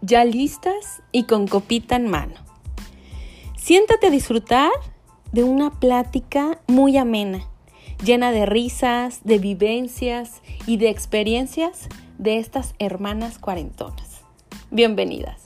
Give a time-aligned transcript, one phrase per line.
[0.00, 2.34] ya listas y con copita en mano.
[3.56, 4.70] Siéntate a disfrutar
[5.32, 7.48] de una plática muy amena,
[8.04, 11.88] llena de risas, de vivencias y de experiencias
[12.18, 14.22] de estas hermanas cuarentonas.
[14.70, 15.45] Bienvenidas.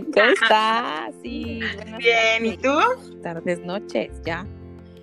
[0.00, 1.14] ¿Cómo estás?
[1.22, 1.60] Sí,
[1.98, 2.78] bien, ¿y tú?
[3.22, 4.46] Tardes, noches, ya.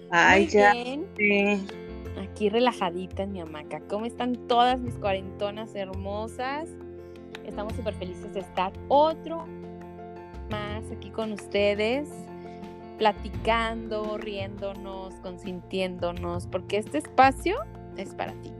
[0.09, 0.73] Ay, Muy ya.
[0.73, 1.07] bien.
[1.15, 1.67] Sí.
[2.19, 3.81] Aquí relajadita en mi hamaca.
[3.81, 6.69] ¿Cómo están todas mis cuarentonas hermosas?
[7.45, 9.45] Estamos súper felices de estar otro
[10.49, 12.09] más aquí con ustedes,
[12.97, 17.57] platicando, riéndonos, consintiéndonos, porque este espacio
[17.95, 18.51] es para ti.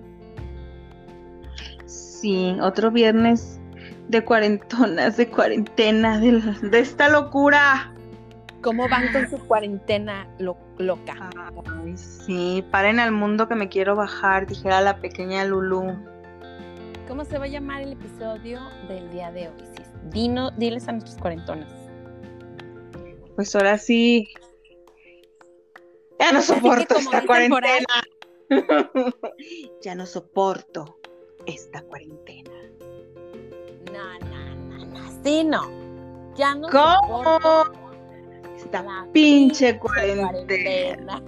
[1.85, 3.58] Sí, otro viernes
[4.09, 7.93] de cuarentonas, de cuarentena, de, de esta locura.
[8.61, 11.29] ¿Cómo van con su cuarentena lo- loca?
[11.83, 15.95] Ay, sí, paren al mundo que me quiero bajar, dijera la pequeña Lulu.
[17.07, 19.53] ¿Cómo se va a llamar el episodio del día de hoy?
[20.11, 21.71] Dino, diles a nuestras cuarentonas.
[23.35, 24.27] Pues ahora sí.
[26.19, 27.85] Ya no soporto esta cuarentena.
[29.81, 30.99] ya no soporto
[31.45, 32.48] esta cuarentena.
[33.93, 35.69] No, no, no, sí, no.
[36.35, 37.65] Ya no ¿Cómo?
[38.57, 41.21] Esta la pinche cuarentena.
[41.21, 41.23] cuarentena.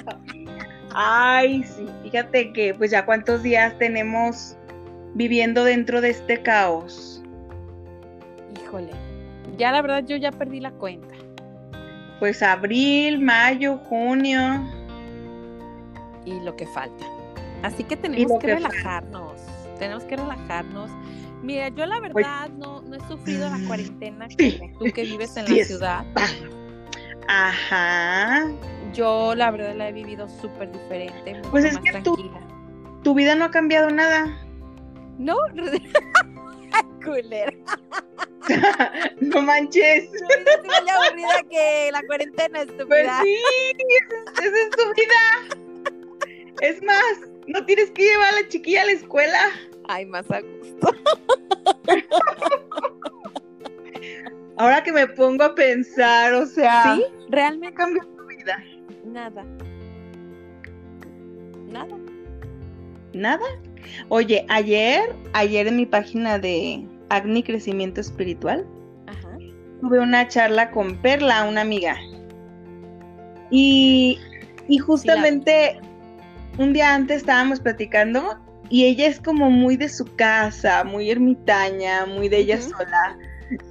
[0.94, 4.56] Ay, sí, fíjate que pues ya cuántos días tenemos
[5.14, 7.22] viviendo dentro de este caos.
[8.62, 8.92] Híjole,
[9.56, 11.14] ya la verdad yo ya perdí la cuenta.
[12.18, 14.40] Pues abril, mayo, junio.
[16.24, 17.04] Y lo que falta.
[17.62, 19.40] Así que tenemos que relajarnos.
[19.78, 20.90] Tenemos que relajarnos.
[21.42, 24.58] Mira, yo la verdad no, no he sufrido la cuarentena Sí.
[24.58, 26.04] como tú que vives en Sí la ciudad.
[27.28, 28.46] Ajá.
[28.94, 32.40] Yo la verdad la he vivido súper diferente, mucho Pues es más que tranquila.
[33.04, 34.36] Tu vida no ha cambiado nada.
[35.18, 35.36] No,
[37.04, 37.52] culera.
[39.20, 40.10] no manches.
[40.10, 43.20] Vida es de aburrida que la cuarentena, Pues estúpida.
[43.22, 43.36] sí,
[43.88, 45.94] esa, esa es tu vida.
[46.60, 47.02] Es más,
[47.46, 49.40] no tienes que llevar a la chiquilla a la escuela.
[49.88, 50.88] Ay, más a gusto.
[54.56, 57.04] Ahora que me pongo a pensar, o sea, ¿Sí?
[57.08, 58.62] ¿qué Realmente cambió tu vida?
[59.06, 59.44] nada.
[61.68, 61.96] Nada.
[63.14, 63.44] Nada.
[64.08, 68.66] Oye, ayer, ayer en mi página de Agni Crecimiento Espiritual,
[69.06, 69.38] Ajá.
[69.80, 71.96] tuve una charla con Perla, una amiga.
[73.50, 74.18] Y,
[74.68, 75.80] y justamente
[76.58, 78.38] un día antes estábamos platicando
[78.70, 83.16] y ella es como muy de su casa, muy ermitaña, muy de ella sola.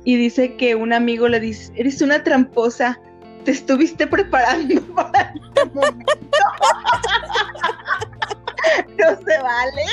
[0.04, 3.00] Y dice que un amigo le dice, eres una tramposa,
[3.46, 6.14] te estuviste preparando para este momento.
[8.98, 9.84] no se vale.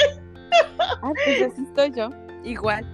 [1.02, 2.10] Ah, pues así estoy yo.
[2.44, 2.84] Igual.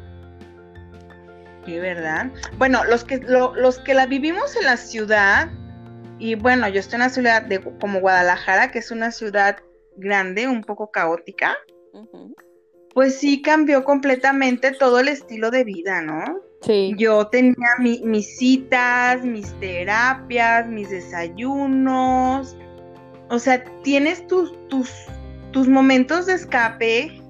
[1.66, 2.30] Sí, ¿verdad?
[2.58, 5.48] Bueno, los que, lo- los que la vivimos en la ciudad,
[6.18, 9.56] y bueno, yo estoy en una ciudad de, como Guadalajara, que es una ciudad
[9.96, 11.56] grande, un poco caótica,
[12.94, 16.24] Pues sí cambió completamente todo el estilo de vida, ¿no?
[16.62, 16.94] Sí.
[16.98, 22.56] Yo tenía mi- mis citas, mis terapias, mis desayunos,
[23.28, 24.90] o sea, tienes tus, tus,
[25.52, 27.20] tus momentos de escape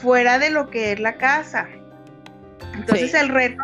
[0.00, 1.68] fuera de lo que es la casa.
[2.74, 3.16] Entonces Sí.
[3.18, 3.62] el reto,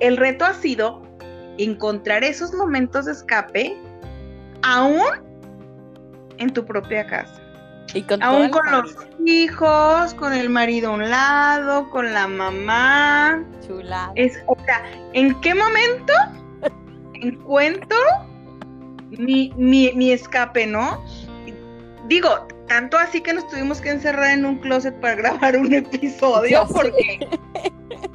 [0.00, 1.02] el reto ha sido
[1.56, 3.76] encontrar esos momentos de escape
[4.62, 5.00] aún
[6.38, 7.40] en tu propia casa.
[7.94, 13.42] Y con Aún con los hijos, con el marido a un lado, con la mamá.
[13.66, 14.12] Chulada.
[14.14, 14.82] Es, o sea,
[15.14, 16.12] ¿en qué momento
[17.14, 17.96] encuentro
[19.10, 21.02] mi, mi, mi escape, no?
[22.08, 26.66] Digo, tanto así que nos tuvimos que encerrar en un closet para grabar un episodio,
[26.70, 27.26] porque,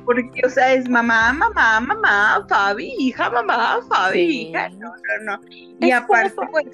[0.05, 4.47] porque, o sea, es mamá, mamá, mamá, Fabi, hija, mamá, Fabi, Sí.
[4.49, 4.89] hija, no,
[5.25, 5.39] no, no.
[5.79, 6.67] Y Es aparte, pues,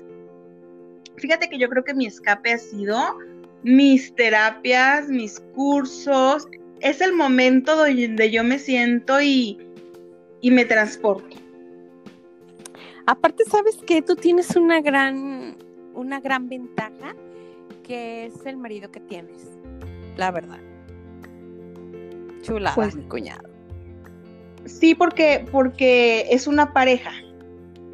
[1.19, 3.18] fíjate que yo creo que mi escape ha sido
[3.63, 6.48] mis terapias, mis cursos,
[6.81, 9.60] es el momento donde yo me siento y,
[10.42, 11.36] y me transporto.
[13.06, 15.57] Aparte, ¿sabes que Tú tienes una gran,
[15.94, 17.16] una gran ventaja
[17.83, 19.50] que es el marido que tienes.
[20.16, 20.60] La verdad.
[22.44, 23.50] Chulada, Pues- mi cuñado.
[24.66, 27.12] Sí, porque, porque es una pareja.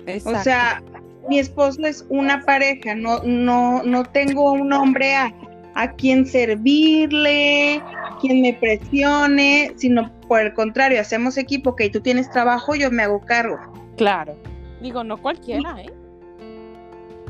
[0.05, 0.39] Exacto.
[0.39, 0.83] O sea,
[1.27, 5.33] mi esposo es una pareja, no, no, no tengo un hombre a,
[5.75, 7.81] a quien servirle,
[8.21, 13.03] quien me presione, sino por el contrario, hacemos equipo, que tú tienes trabajo, yo me
[13.03, 13.57] hago cargo.
[13.97, 14.35] Claro.
[14.81, 15.91] Digo, no cualquiera, ¿eh?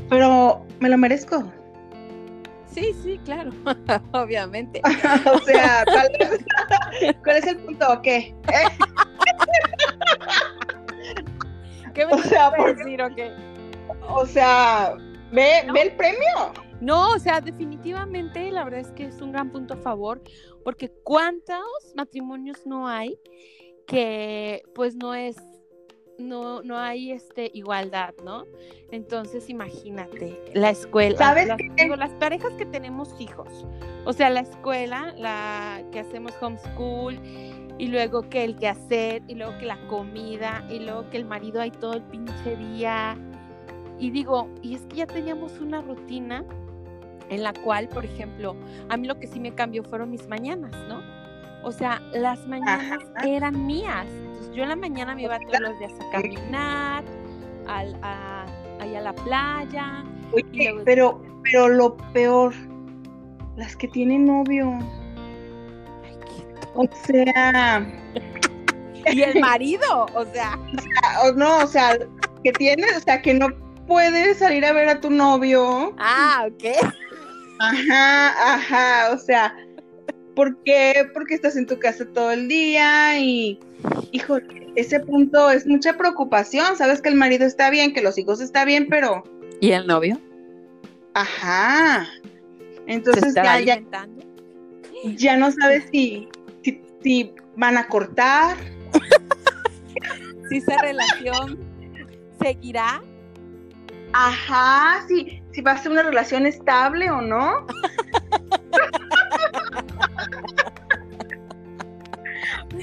[0.08, 1.44] Pero me lo merezco.
[2.66, 3.50] Sí, sí, claro,
[4.12, 4.80] obviamente.
[5.32, 8.34] o sea, ¿cuál es, ¿cuál es, el punto o qué?
[11.94, 13.32] ¿Qué me o sea, por decir o qué?
[14.08, 14.96] O sea,
[15.32, 16.52] ¿ve, ¿ve el premio?
[16.80, 20.20] No, o sea, definitivamente la verdad es que es un gran punto a favor,
[20.64, 21.64] porque ¿cuántos
[21.94, 23.18] matrimonios no hay
[23.86, 25.36] que pues no es
[26.18, 28.46] no, no hay este igualdad, ¿no?
[28.90, 33.66] Entonces, imagínate, la escuela, ¿Sabes las, digo, las parejas que tenemos hijos,
[34.04, 37.20] o sea, la escuela, la que hacemos homeschool,
[37.78, 41.60] y luego que el quehacer, y luego que la comida, y luego que el marido
[41.60, 43.18] hay todo el pinche día.
[43.98, 46.44] Y digo, y es que ya teníamos una rutina
[47.28, 48.56] en la cual, por ejemplo,
[48.88, 51.02] a mí lo que sí me cambió fueron mis mañanas, ¿no?
[51.62, 54.06] O sea, las mañanas eran mías.
[54.06, 57.04] Entonces, yo en la mañana me iba todos los días a caminar,
[57.66, 58.46] al, a,
[58.80, 60.04] ahí a la playa.
[60.32, 62.54] Oye, pero, pero lo peor,
[63.56, 64.78] las que tienen novio.
[66.04, 66.44] Ay,
[66.74, 67.84] o sea.
[69.06, 70.58] y el marido, o sea.
[71.24, 71.98] O, no, o sea,
[72.44, 73.48] que tienes, o sea, que no
[73.86, 75.94] puedes salir a ver a tu novio.
[75.98, 76.64] Ah, ok.
[77.58, 79.54] Ajá, ajá, o sea,
[80.34, 81.08] ¿por qué?
[81.14, 83.58] Porque estás en tu casa todo el día y,
[84.12, 84.38] hijo,
[84.76, 86.76] ese punto es mucha preocupación.
[86.76, 89.24] Sabes que el marido está bien, que los hijos está bien, pero.
[89.60, 90.20] ¿Y el novio?
[91.14, 92.06] Ajá.
[92.86, 93.82] Entonces ya, ya,
[95.16, 96.28] ya, no sabes si,
[96.62, 98.56] si, si van a cortar.
[100.50, 101.58] si esa relación
[102.40, 103.02] seguirá.
[104.18, 107.66] Ajá, sí, si va a ser una relación estable o no.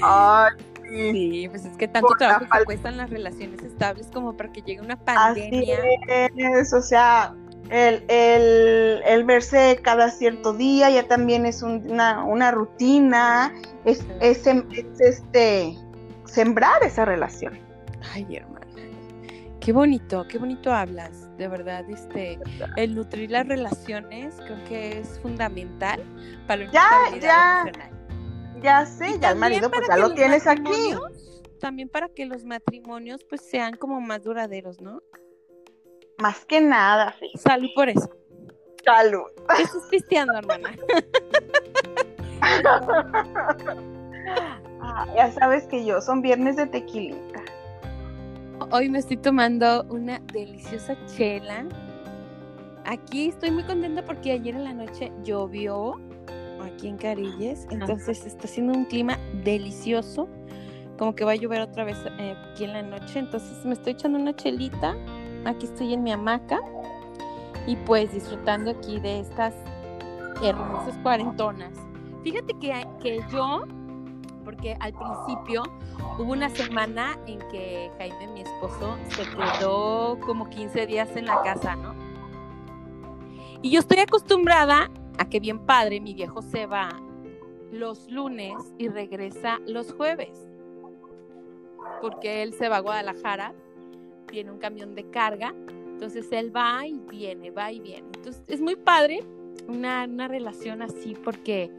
[0.00, 0.52] Ay,
[0.88, 1.48] sí.
[1.50, 4.94] pues es que tanto trabajo que cuestan las relaciones estables como para que llegue una
[4.96, 5.76] pandemia.
[5.76, 7.34] Así es, o sea,
[7.68, 13.52] el, el, el, verse cada cierto día ya también es una, una, rutina,
[13.84, 15.76] es, es, es, este
[16.26, 17.58] sembrar esa relación.
[18.12, 18.68] Ay, hermana,
[19.58, 22.38] qué bonito, qué bonito hablas de verdad, este,
[22.76, 26.02] el nutrir las relaciones creo que es fundamental
[26.46, 26.90] para la ya,
[27.20, 27.72] ya,
[28.60, 30.94] ya sé, ya el marido pues ya lo tienes aquí.
[31.60, 35.02] También para que los matrimonios pues sean como más duraderos, ¿no?
[36.18, 38.10] Más que nada, Salud por eso.
[38.84, 39.26] Salud.
[39.58, 40.76] estás pisteando, hermana?
[44.86, 47.42] Ah, ya sabes que yo son viernes de tequilita.
[48.70, 51.66] Hoy me estoy tomando una deliciosa chela.
[52.84, 55.94] Aquí estoy muy contenta porque ayer en la noche llovió
[56.62, 60.28] aquí en Carilles, entonces está haciendo un clima delicioso,
[60.98, 63.92] como que va a llover otra vez eh, aquí en la noche, entonces me estoy
[63.94, 64.94] echando una chelita,
[65.44, 66.60] aquí estoy en mi hamaca
[67.66, 69.54] y pues disfrutando aquí de estas
[70.42, 71.72] hermosas cuarentonas.
[72.22, 73.64] Fíjate que, que yo,
[74.44, 75.62] porque al principio
[76.16, 81.42] Hubo una semana en que Jaime, mi esposo, se quedó como 15 días en la
[81.42, 81.92] casa, ¿no?
[83.62, 86.90] Y yo estoy acostumbrada a que bien padre, mi viejo se va
[87.72, 90.46] los lunes y regresa los jueves.
[92.00, 93.52] Porque él se va a Guadalajara,
[94.28, 95.52] tiene un camión de carga,
[95.88, 98.06] entonces él va y viene, va y viene.
[98.14, 99.18] Entonces es muy padre
[99.66, 101.72] una, una relación así porque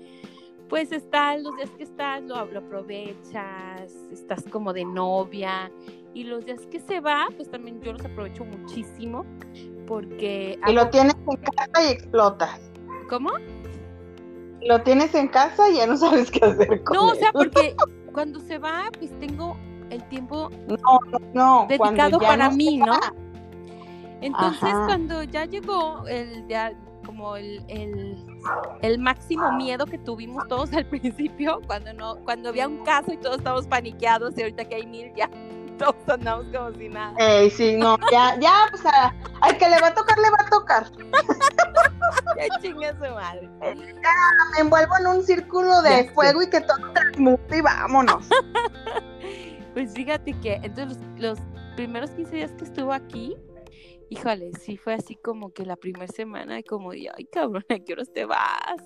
[0.70, 5.72] pues está, los días que estás lo, aprovechas, estás como de novia
[6.14, 9.26] y los días que se va, pues también yo los aprovecho muchísimo
[9.88, 10.60] porque...
[10.68, 12.60] Y lo tienes en casa y explotas.
[13.10, 13.32] ¿Cómo?
[14.62, 17.76] Lo tienes en casa y ya no sabes qué hacer con No, o sea, porque
[18.14, 19.58] cuando se va, pues tengo
[19.90, 21.00] el tiempo no,
[21.34, 23.00] no, dedicado para mí, ¿no?
[24.22, 26.74] Entonces, cuando ya llegó el, ya,
[27.06, 28.18] como el, el,
[29.00, 33.38] máximo miedo que tuvimos todos al principio, cuando no, cuando había un caso y todos
[33.38, 35.30] estábamos paniqueados y ahorita que hay mil ya
[35.78, 37.14] todos andamos como si nada.
[37.18, 40.38] Ey, sí, no, ya, ya, o sea, al que le va a tocar, le va
[40.40, 40.92] a tocar.
[42.36, 43.50] Qué chinga su madre.
[43.62, 44.14] Ya
[44.54, 48.28] me envuelvo en un círculo de fuego y que todo transmute y vámonos.
[49.74, 51.40] Pues fíjate que entonces los, los
[51.75, 53.36] primeros 15 días que estuvo aquí,
[54.10, 57.94] híjole, sí fue así como que la primera semana, como de, ay, cabrón, ¿a qué
[57.94, 58.82] horas te vas?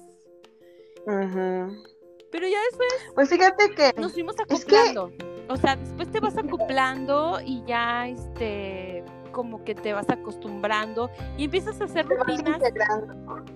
[2.32, 3.12] Pero ya después.
[3.16, 3.94] Pues fíjate que.
[4.00, 5.12] Nos fuimos acoplando.
[5.48, 9.04] O sea, después te vas acoplando y ya, este.
[9.32, 12.62] Como que te vas acostumbrando y empiezas a hacer rutinas.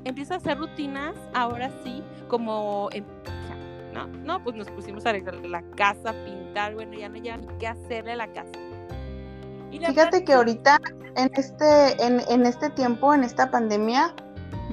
[0.03, 2.89] Empiezas a hacer rutinas, ahora sí, como.
[3.93, 4.08] ¿no?
[4.08, 7.67] No, pues nos pusimos a arreglar la casa, pintar, bueno, ya no ya ni qué
[7.67, 8.51] hacerle a la casa.
[9.72, 10.79] Y la Fíjate que ahorita,
[11.15, 14.13] en este, en, en este tiempo, en esta pandemia,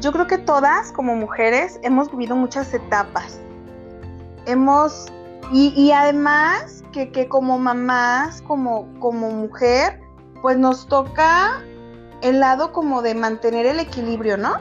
[0.01, 3.41] yo creo que todas como mujeres hemos vivido muchas etapas.
[4.47, 5.07] Hemos,
[5.53, 10.01] y, y además que, que, como mamás, como, como mujer,
[10.43, 11.63] pues nos toca
[12.23, 14.55] el lado como de mantener el equilibrio, ¿no?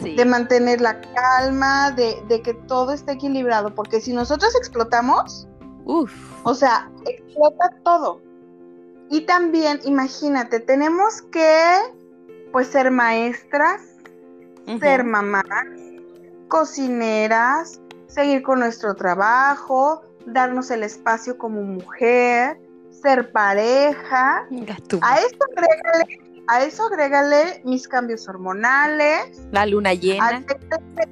[0.00, 0.14] Sí.
[0.16, 5.46] De mantener la calma, de, de, que todo esté equilibrado, porque si nosotros explotamos,
[5.84, 6.12] Uf.
[6.44, 8.22] o sea, explota todo.
[9.10, 11.78] Y también, imagínate, tenemos que,
[12.52, 13.82] pues, ser maestras,
[14.66, 14.80] uh -huh.
[14.80, 15.44] ser mamás,
[16.48, 22.58] cocineras, seguir con nuestro trabajo, darnos el espacio como mujer,
[22.90, 24.46] ser pareja.
[25.02, 29.40] A esto agrégale, a eso agrégale mis cambios hormonales.
[29.50, 30.44] La luna llena.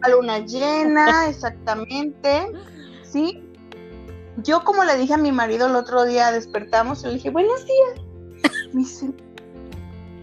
[0.03, 2.53] La luna llena, exactamente.
[3.03, 3.48] ¿Sí?
[4.43, 7.67] Yo como le dije a mi marido el otro día, despertamos y le dije, buenos
[7.67, 8.53] días.
[8.73, 9.11] Me dice,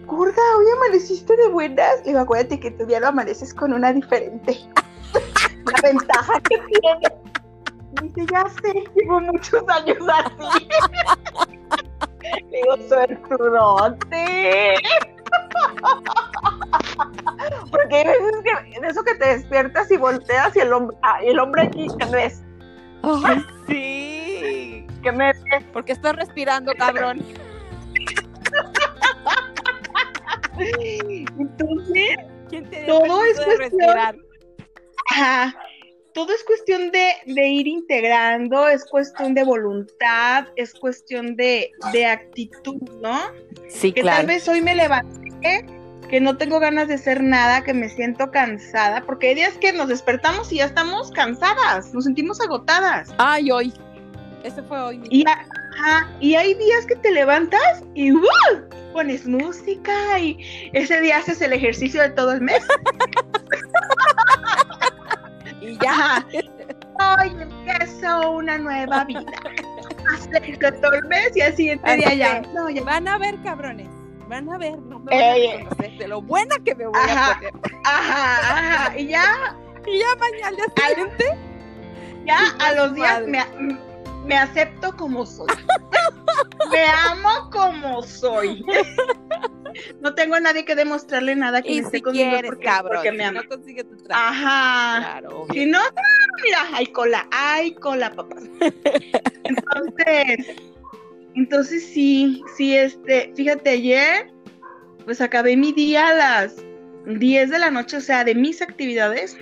[0.06, 1.98] gorda, hoy amaneciste de buenas.
[1.98, 4.58] Le digo, acuérdate que tú ya lo amaneces con una diferente.
[5.66, 7.14] La ventaja que tiene.
[8.00, 10.68] Me dice, ya sé, llevo muchos años así.
[12.50, 14.74] Digo, suertudote.
[17.70, 21.18] Porque hay veces que de eso que te despiertas y volteas y el hombre, ah,
[21.22, 22.45] el hombre aquí te ves.
[23.24, 24.86] Ay, sí.
[25.02, 25.32] Que me.
[25.72, 27.24] Porque estoy respirando, cabrón.
[31.38, 32.16] Entonces,
[32.48, 33.58] ¿Quién te todo es cuestión.
[33.58, 34.16] respirar?
[35.10, 35.54] Ajá.
[36.14, 42.06] Todo es cuestión de, de, ir integrando, es cuestión de voluntad, es cuestión de, de
[42.06, 43.20] actitud, ¿no?
[43.68, 44.16] Sí, que claro.
[44.18, 45.66] tal vez hoy me levanté,
[46.08, 49.72] que no tengo ganas de hacer nada, que me siento cansada, porque hay días que
[49.72, 53.14] nos despertamos y ya estamos cansadas, nos sentimos agotadas.
[53.18, 53.72] Ay, hoy.
[54.44, 55.02] Ese fue hoy.
[55.10, 58.22] Y, ajá, y hay días que te levantas y ¡uh!
[58.92, 62.60] pones música y ese día haces el ejercicio de todo el mes.
[65.60, 66.24] y ya.
[66.98, 69.20] Hoy empiezo una nueva vida.
[70.14, 72.40] Haces todo el mes y al siguiente día ya.
[72.54, 72.84] No, ya.
[72.84, 73.95] Van a ver, cabrones.
[74.28, 77.30] Van a ver, no me van a reconocer de lo buena que me voy ajá,
[77.32, 77.52] a poner.
[77.84, 78.98] Ajá, ajá.
[78.98, 79.56] Y ya.
[79.88, 81.24] Y ya mañana al siguiente.
[82.24, 83.38] Ya a los días me,
[84.24, 85.46] me acepto como soy.
[86.72, 88.64] me amo como soy.
[90.00, 92.64] No tengo a nadie que demostrarle nada que y me esté si conmigo quieres, porque,
[92.64, 93.42] cabrón, porque me si ama.
[93.42, 94.28] no consigue tu trabajo.
[94.32, 94.98] Ajá.
[95.20, 95.46] Claro.
[95.52, 95.78] Si no,
[96.42, 98.36] mira, hay cola, hay cola, papá.
[99.44, 100.56] Entonces,
[101.36, 104.32] entonces sí, sí, este, fíjate, ayer,
[105.04, 106.56] pues acabé mi día a las
[107.06, 109.36] 10 de la noche, o sea, de mis actividades,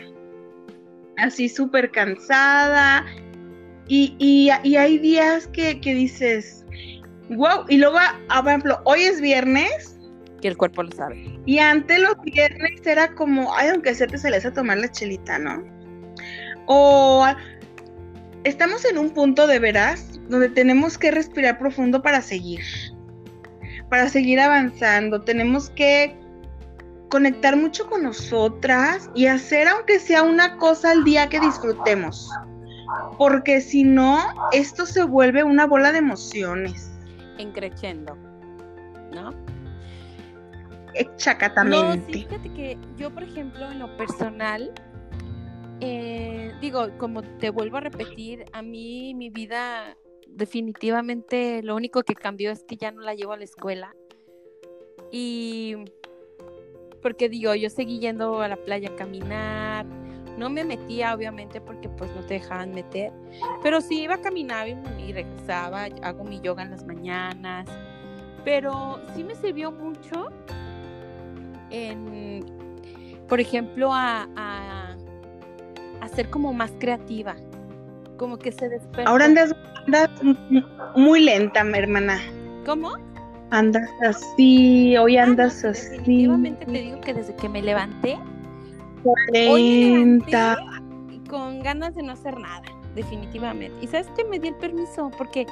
[1.17, 3.07] así súper cansada,
[3.87, 6.65] y, y, y, hay días que, que dices,
[7.31, 9.99] wow, y luego, ah, por ejemplo, hoy es viernes.
[10.41, 11.39] Que el cuerpo lo sabe.
[11.45, 15.39] Y antes los viernes era como, ay, aunque sea te sales a tomar la chelita,
[15.39, 15.63] ¿no?
[16.67, 17.27] O
[18.45, 22.63] estamos en un punto de veras donde tenemos que respirar profundo para seguir,
[23.89, 25.23] para seguir avanzando.
[25.23, 26.17] Tenemos que
[27.11, 32.31] conectar mucho con nosotras y hacer aunque sea una cosa al día que disfrutemos.
[33.19, 34.19] Porque si no,
[34.53, 36.91] esto se vuelve una bola de emociones.
[37.39, 38.17] Encrechendo,
[39.13, 39.33] ¿no?
[41.17, 41.99] Chacatamente.
[41.99, 44.73] No, sí, fíjate que yo, por ejemplo, en lo personal,
[45.81, 49.97] eh, digo, como te vuelvo a repetir, a mí mi vida
[50.35, 53.95] definitivamente lo único que cambió es que ya no la llevo a la escuela.
[55.11, 55.77] Y
[57.03, 59.87] porque digo, yo seguí yendo a la playa a caminar,
[60.39, 63.13] no me metía obviamente porque pues no te dejaban meter,
[63.63, 67.69] pero sí iba a caminar y, regresaba, hago mi yoga en las mañanas,
[68.45, 70.31] pero sí me sirvió mucho
[71.71, 72.45] en,
[73.29, 74.97] por ejemplo, a, a,
[76.01, 77.37] a ser como más creativa,
[78.17, 79.09] como que se despertó.
[79.09, 79.55] Ahora andas,
[79.87, 80.11] andas
[80.97, 82.21] muy lenta, mi hermana.
[82.65, 82.93] ¿Cómo?
[83.51, 85.89] Andas así, hoy andas ah, no, así.
[85.91, 88.19] Definitivamente te digo que desde que me levanté,
[89.33, 90.57] lenta.
[91.07, 92.63] Me con ganas de no hacer nada,
[92.95, 93.77] definitivamente.
[93.81, 95.47] Y sabes que me di el permiso porque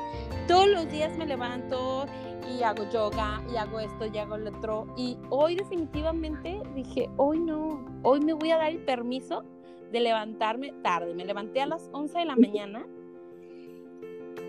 [0.49, 2.07] todos los días me levanto
[2.49, 4.87] y hago yoga y hago esto y hago lo otro.
[4.97, 9.45] Y hoy definitivamente dije, hoy no, hoy me voy a dar el permiso
[9.93, 11.15] de levantarme tarde.
[11.15, 12.87] Me levanté a las 11 de la mañana.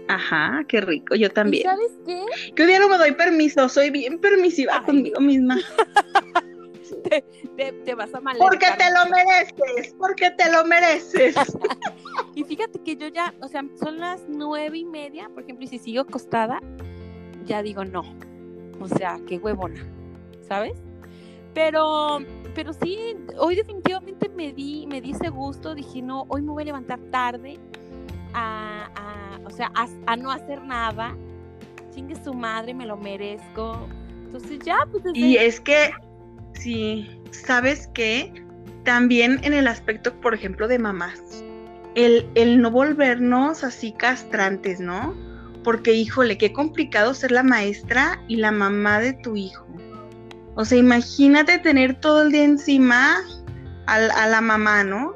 [0.08, 1.64] Ajá, qué rico, yo también.
[1.64, 2.26] ¿Y ¿Sabes qué?
[2.56, 4.86] Que hoy día no me doy permiso, soy bien permisiva Ay.
[4.86, 5.58] conmigo misma.
[7.10, 7.24] te,
[7.58, 8.36] te, te, vas a mal.
[8.38, 11.36] Porque te lo mereces, porque te lo mereces.
[12.36, 15.68] Y fíjate que yo ya, o sea, son las nueve y media, por ejemplo, y
[15.68, 16.60] si sigo acostada,
[17.46, 18.02] ya digo no.
[18.80, 19.86] O sea, qué huevona,
[20.42, 20.74] ¿sabes?
[21.53, 22.19] Pero,
[22.55, 26.63] pero sí, hoy definitivamente me di, me di ese gusto, dije, no, hoy me voy
[26.63, 27.60] a levantar tarde
[28.33, 31.15] a, a o sea, a, a no hacer nada.
[31.93, 33.88] Chingue su madre, me lo merezco.
[34.25, 35.19] Entonces ya, pues desde...
[35.19, 35.91] Y es que,
[36.53, 38.33] sí, ¿sabes qué?
[38.83, 41.43] También en el aspecto, por ejemplo, de mamás,
[41.93, 45.13] el, el no volvernos así castrantes, ¿no?
[45.63, 49.65] Porque, híjole, qué complicado ser la maestra y la mamá de tu hijo.
[50.55, 53.22] O sea, imagínate tener todo el día encima
[53.88, 55.13] a, a la mamá, ¿no?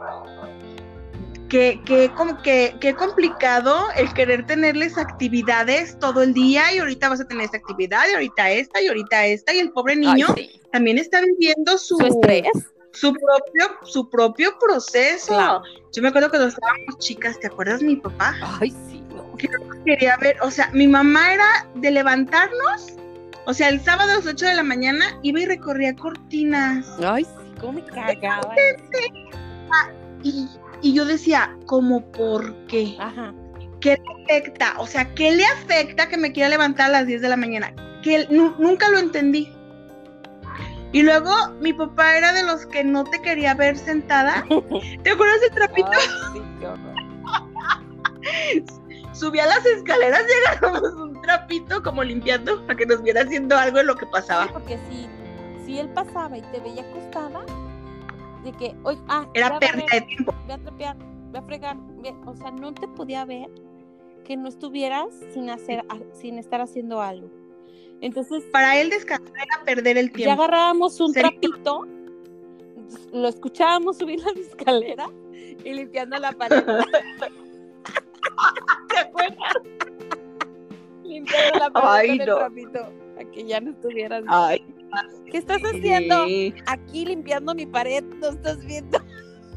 [1.50, 7.08] Qué, qué, como que, qué complicado el querer tenerles actividades todo el día y ahorita
[7.08, 10.28] vas a tener esta actividad y ahorita esta y ahorita esta y el pobre niño
[10.36, 10.62] Ay, sí.
[10.74, 11.98] también está viviendo su,
[12.92, 15.28] Su propio, su propio proceso.
[15.28, 15.62] Claro.
[15.94, 18.36] Yo me acuerdo cuando estábamos chicas, ¿te acuerdas mi papá?
[18.60, 19.34] Ay, sí, no.
[19.38, 22.98] Que no quería ver, o sea, mi mamá era de levantarnos,
[23.48, 26.86] o sea, el sábado a las 8 de la mañana iba y recorría cortinas.
[27.04, 28.54] Ay, sí, cómo me cagaba.
[30.24, 30.48] Y,
[30.82, 32.96] y yo decía, ¿cómo por qué?
[33.00, 33.34] Ajá.
[33.80, 34.74] ¿Qué le afecta?
[34.78, 37.74] O sea, ¿qué le afecta que me quiera levantar a las 10 de la mañana?
[38.04, 39.52] Que nu- nunca lo entendí.
[40.94, 44.46] Y luego mi papá era de los que no te quería ver sentada.
[45.04, 45.90] ¿Te acuerdas del trapito?
[45.92, 46.42] Ay,
[48.62, 48.64] sí.
[49.14, 50.22] Subía las escaleras
[50.94, 54.48] un trapito como limpiando para que nos viera haciendo algo de lo que Sí, pasaba.
[54.48, 55.08] porque si,
[55.66, 57.42] si él pasaba y te veía acostada,
[58.44, 60.34] de que, oye, ah, Era a pérdida de tiempo.
[60.48, 60.96] ve a trapear,
[61.32, 63.50] ve a fregar, ve- o sea, no te podía ver
[64.24, 67.30] que no estuvieras sin hacer, a- sin estar haciendo algo.
[68.00, 70.42] Entonces, Para él descansar era perder el ya tiempo.
[70.44, 71.86] agarrábamos un Sería- trapito,
[73.12, 75.10] lo escuchábamos subir las escaleras
[75.66, 76.64] y limpiando la pared,
[78.90, 79.54] ¿Te acuerdas?
[81.14, 82.38] limpiando la pared Ay, con el no.
[82.38, 84.24] trapito, para que ya no estuvieras.
[84.28, 84.66] Ay,
[85.32, 86.26] ¿Qué estás haciendo?
[86.26, 86.54] sí.
[86.66, 89.00] Aquí limpiando mi pared, no estás viendo.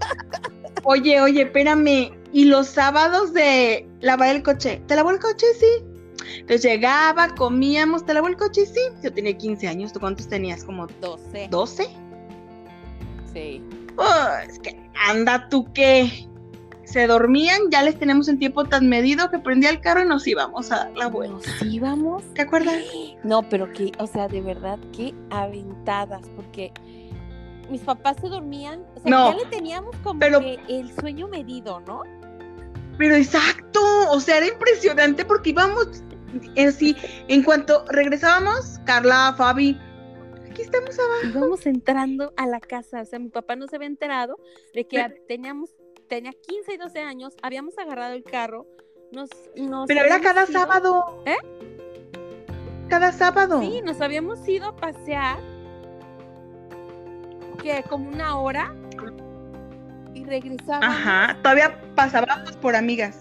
[0.84, 2.10] Oye, oye, espérame.
[2.32, 4.80] Y los sábados de lavar el coche.
[4.86, 5.46] ¿Te lavó el coche?
[5.58, 5.66] Sí.
[6.36, 8.64] Entonces llegaba, comíamos, ¿te lavó el coche?
[8.64, 8.80] Sí.
[9.02, 9.92] Yo tenía 15 años.
[9.92, 10.64] ¿Tú cuántos tenías?
[10.64, 11.48] ¿Como 12.
[11.50, 11.86] 12?
[13.34, 13.62] Sí.
[13.94, 16.26] Pues que anda tú que
[16.90, 20.26] se dormían, ya les tenemos un tiempo tan medido que prendía el carro y nos
[20.26, 21.35] íbamos a dar la vuelta.
[21.37, 22.24] Nos íbamos.
[22.35, 22.76] ¿Te acuerdas?
[23.22, 26.72] No, pero que, o sea, de verdad, qué aventadas, porque
[27.70, 31.29] mis papás se dormían, o sea, No, ya le teníamos como pero- que el sueño
[31.29, 32.03] medido, ¿no?
[32.98, 36.03] Pero exacto, o sea, era impresionante porque íbamos
[36.66, 36.96] así,
[37.29, 39.79] en cuanto regresábamos, Carla, Fabi,
[40.50, 41.38] aquí estamos abajo.
[41.38, 44.37] Íbamos entrando a la casa, o sea, mi papá no se había enterado
[44.74, 45.70] de que Pero- teníamos,
[46.10, 48.66] tenía 15 y 12 años, habíamos agarrado el carro,
[49.12, 51.22] nos, nos Pero era cada ido- sábado.
[51.24, 51.36] ¿Eh?
[52.88, 53.60] Cada sábado.
[53.60, 55.38] Sí, nos habíamos ido a pasear,
[57.62, 58.74] que como una hora,
[60.12, 60.84] y regresábamos.
[60.96, 63.20] Ajá, todavía pasábamos por amigas.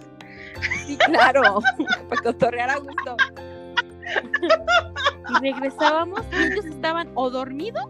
[0.88, 1.60] Sí, claro,
[2.10, 3.16] para cotorrear a gusto.
[5.30, 7.86] Y regresábamos y ellos estaban o dormidos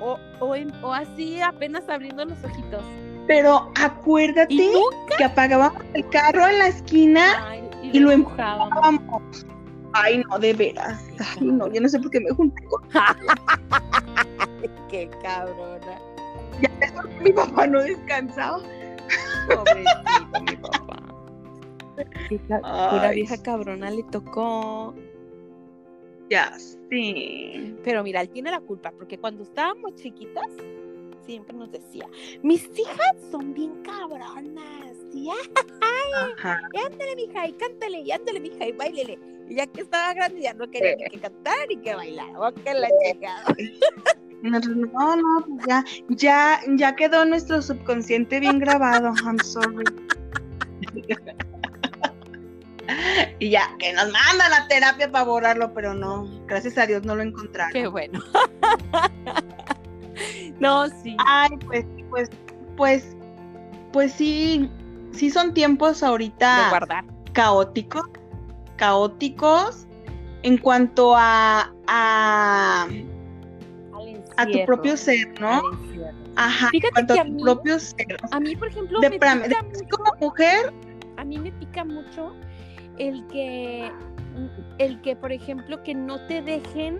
[0.00, 2.82] o, o, en- o así apenas abriendo los ojitos.
[3.26, 4.72] Pero acuérdate
[5.16, 9.46] que apagábamos el carro en la esquina Ay, y lo empujábamos.
[9.92, 11.04] Ay, no, de veras.
[11.18, 12.82] Ay, no, yo no sé por qué me junté con
[14.90, 15.98] Qué cabrona.
[16.60, 18.60] ya ves por mi papá no descansaba.
[19.48, 20.96] Pobrecito mi papá.
[22.28, 24.94] Qué Pura vieja cabrona le tocó.
[26.30, 26.54] Ya,
[26.90, 27.76] sí.
[27.84, 30.46] Pero mira, él tiene la culpa, porque cuando estábamos chiquitas,
[31.24, 32.06] siempre nos decía,
[32.42, 34.96] mis hijas son bien cabronas.
[35.12, 36.60] Y Ajá.
[36.72, 39.18] y ándale, mija, y cántale, y ándale, mija, y bailele.
[39.48, 42.30] Y ya que estaba grande, ya no quería ni que cantar ni que bailar.
[42.36, 43.44] Oh, que la chingada.
[44.42, 49.14] No, no, pues ya, ya, ya quedó nuestro subconsciente bien grabado.
[49.24, 49.84] I'm sorry.
[53.38, 57.14] y ya, que nos mandan a terapia para borrarlo, pero no, gracias a Dios no
[57.14, 57.72] lo encontraron.
[57.72, 58.18] Qué bueno.
[60.62, 61.16] no, sí.
[61.26, 62.30] Ay, pues, pues,
[62.76, 63.16] pues,
[63.92, 64.70] pues sí,
[65.12, 67.04] sí son tiempos De ahorita guardar.
[67.32, 68.04] caóticos,
[68.76, 69.86] caóticos
[70.42, 72.86] en cuanto a, a,
[74.36, 75.62] a tu propio ser, ¿no?
[76.36, 78.16] Ajá, en Fíjate cuanto que a a tu mí- propio ser.
[78.30, 80.72] A mí, por ejemplo, De, me espérame, pica de- mucho- como mujer,
[81.18, 82.32] a mí me pica mucho
[82.98, 83.92] el que,
[84.78, 86.98] el que, por ejemplo, que no te dejen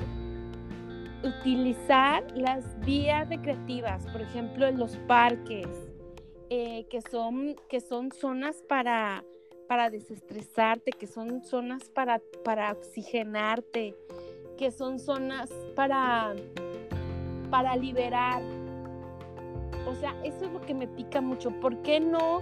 [1.25, 5.69] utilizar las vías recreativas, por ejemplo, en los parques,
[6.51, 9.25] eh, que, son, que son zonas para,
[9.69, 13.95] para desestresarte, que son zonas para, para oxigenarte,
[14.59, 16.35] que son zonas para,
[17.51, 18.43] para liberar.
[19.87, 21.51] O sea, eso es lo que me pica mucho.
[21.61, 22.41] ¿Por qué no?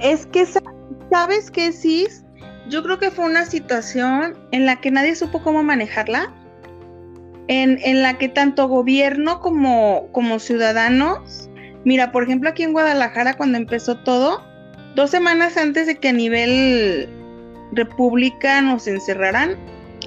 [0.00, 0.46] Es que,
[1.10, 2.24] ¿sabes qué, Cis?
[2.68, 6.32] Yo creo que fue una situación en la que nadie supo cómo manejarla,
[7.48, 11.48] en, la que tanto gobierno como, como ciudadanos,
[11.84, 14.42] mira, por ejemplo, aquí en Guadalajara, cuando empezó todo,
[14.94, 17.08] dos semanas antes de que a nivel
[17.72, 19.56] república nos encerraran,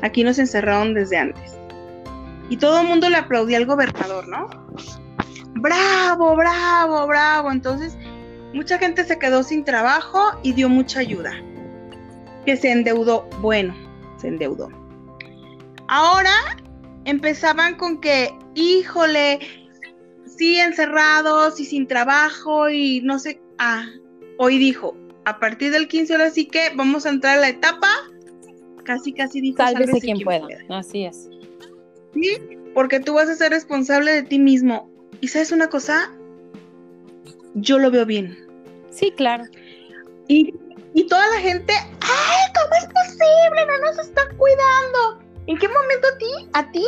[0.01, 1.57] aquí nos encerraron desde antes.
[2.49, 4.49] Y todo el mundo le aplaudía al gobernador, ¿no?
[5.53, 7.51] Bravo, bravo, bravo.
[7.51, 7.95] Entonces,
[8.53, 11.31] mucha gente se quedó sin trabajo y dio mucha ayuda.
[12.45, 13.29] Que se endeudó.
[13.41, 13.75] Bueno,
[14.17, 14.69] se endeudó.
[15.87, 16.31] Ahora
[17.09, 19.39] empezaban con que, híjole,
[20.25, 23.41] sí, encerrados y sin trabajo y no sé.
[23.57, 23.85] Ah,
[24.37, 24.95] hoy dijo,
[25.25, 27.89] a partir del 15 ahora sí que vamos a entrar a la etapa.
[28.83, 29.57] Casi, casi dijo.
[29.57, 30.47] Sálvese quien, quien pueda.
[30.69, 31.29] Así es.
[32.13, 32.37] Sí,
[32.73, 34.89] porque tú vas a ser responsable de ti mismo.
[35.21, 36.13] ¿Y sabes una cosa?
[37.55, 38.37] Yo lo veo bien.
[38.89, 39.43] Sí, claro.
[40.27, 40.53] Y,
[40.93, 43.65] y toda la gente, ¡ay, cómo es posible!
[43.67, 45.28] No nos están cuidando.
[45.47, 46.85] ¿En qué momento a ti, a ti,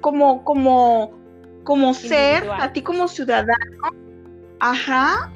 [0.00, 1.12] como, como,
[1.64, 3.90] como ser, a ti como ciudadano,
[4.60, 5.30] ajá,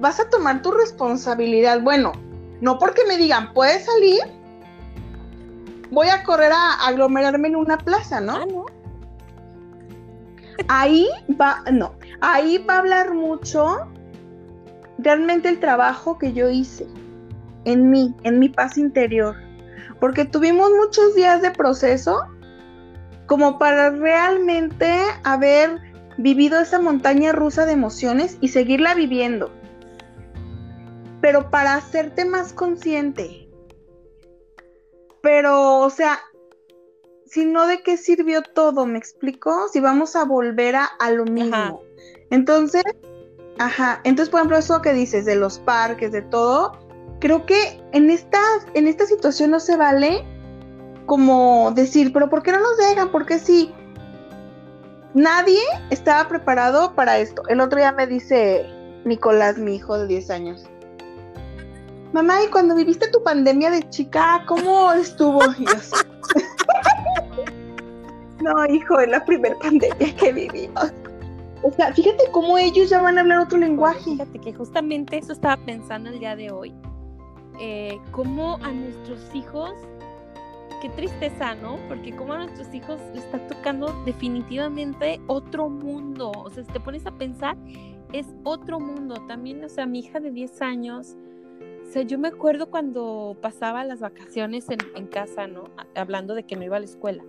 [0.00, 1.80] vas a tomar tu responsabilidad?
[1.80, 2.12] Bueno,
[2.60, 4.20] no porque me digan, puedes salir,
[5.90, 8.36] voy a correr a aglomerarme en una plaza, ¿no?
[8.36, 8.66] Ah, no.
[10.68, 11.08] Ahí
[11.40, 13.88] va, no, ahí va a hablar mucho
[14.98, 16.86] realmente el trabajo que yo hice
[17.64, 19.36] en mí, en mi paz interior.
[20.00, 22.22] Porque tuvimos muchos días de proceso
[23.26, 25.80] como para realmente haber
[26.18, 29.50] vivido esa montaña rusa de emociones y seguirla viviendo.
[31.20, 33.48] Pero para hacerte más consciente.
[35.22, 36.20] Pero, o sea,
[37.26, 38.86] si no, ¿de qué sirvió todo?
[38.86, 39.68] ¿Me explico?
[39.72, 41.82] Si vamos a volver a, lo mismo.
[42.30, 42.84] Entonces,
[43.58, 46.83] ajá, entonces, por ejemplo, eso que dices de los parques, de todo,
[47.20, 48.40] creo que en esta,
[48.74, 50.24] en esta situación no se vale
[51.06, 53.10] como decir, pero ¿por qué no nos dejan?
[53.10, 53.72] Porque si
[55.14, 57.42] nadie estaba preparado para esto.
[57.48, 58.66] El otro día me dice
[59.04, 60.64] Nicolás, mi hijo de 10 años.
[62.12, 65.40] Mamá, y cuando viviste tu pandemia de chica, ¿cómo estuvo?
[68.40, 70.92] No, hijo, es la primera pandemia que vivimos.
[71.62, 74.02] O sea, fíjate cómo ellos ya van a hablar otro lenguaje.
[74.02, 76.74] Fíjate que justamente eso estaba pensando el día de hoy.
[77.60, 79.72] Eh, cómo a nuestros hijos,
[80.82, 81.78] qué tristeza, ¿no?
[81.88, 86.32] Porque cómo a nuestros hijos les está tocando definitivamente otro mundo.
[86.36, 87.56] O sea, si te pones a pensar,
[88.12, 89.16] es otro mundo.
[89.26, 91.16] También, o sea, mi hija de 10 años,
[91.88, 95.64] o sea, yo me acuerdo cuando pasaba las vacaciones en casa, ¿no?
[95.94, 97.22] Hablando de que no iba a la escuela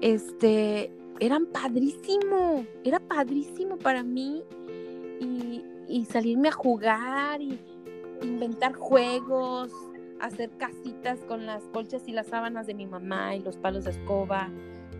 [0.00, 4.42] este, eran padrísimo, era padrísimo para mí
[5.20, 7.58] y, salirme a jugar y
[8.26, 9.72] inventar juegos,
[10.20, 13.90] hacer casitas con las colchas y las sábanas de mi mamá y los palos de
[13.90, 14.48] escoba.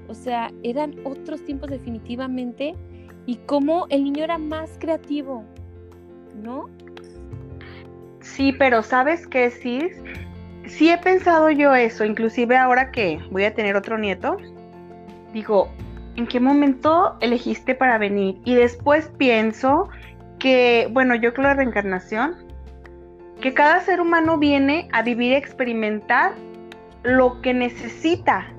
[0.08, 2.74] O sea, eran otros tiempos definitivamente
[3.26, 5.44] y cómo el niño era más creativo,
[6.42, 6.68] ¿no?
[8.20, 9.88] Sí, pero ¿sabes qué, sí?
[10.66, 14.36] Sí he pensado yo eso, inclusive ahora que voy a tener otro nieto,
[15.32, 15.68] digo,
[16.16, 18.38] ¿en qué momento elegiste para venir?
[18.44, 19.88] Y después pienso
[20.38, 22.45] que, bueno, yo creo la reencarnación,
[23.40, 26.34] que cada ser humano viene a vivir y experimentar
[27.02, 28.52] lo que necesita.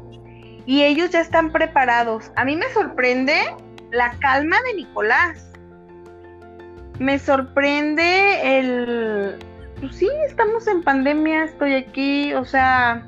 [0.65, 2.31] Y ellos ya están preparados.
[2.35, 3.55] A mí me sorprende
[3.91, 5.51] la calma de Nicolás.
[6.99, 9.39] Me sorprende el...
[9.79, 13.05] Pues sí, estamos en pandemia, estoy aquí, o sea,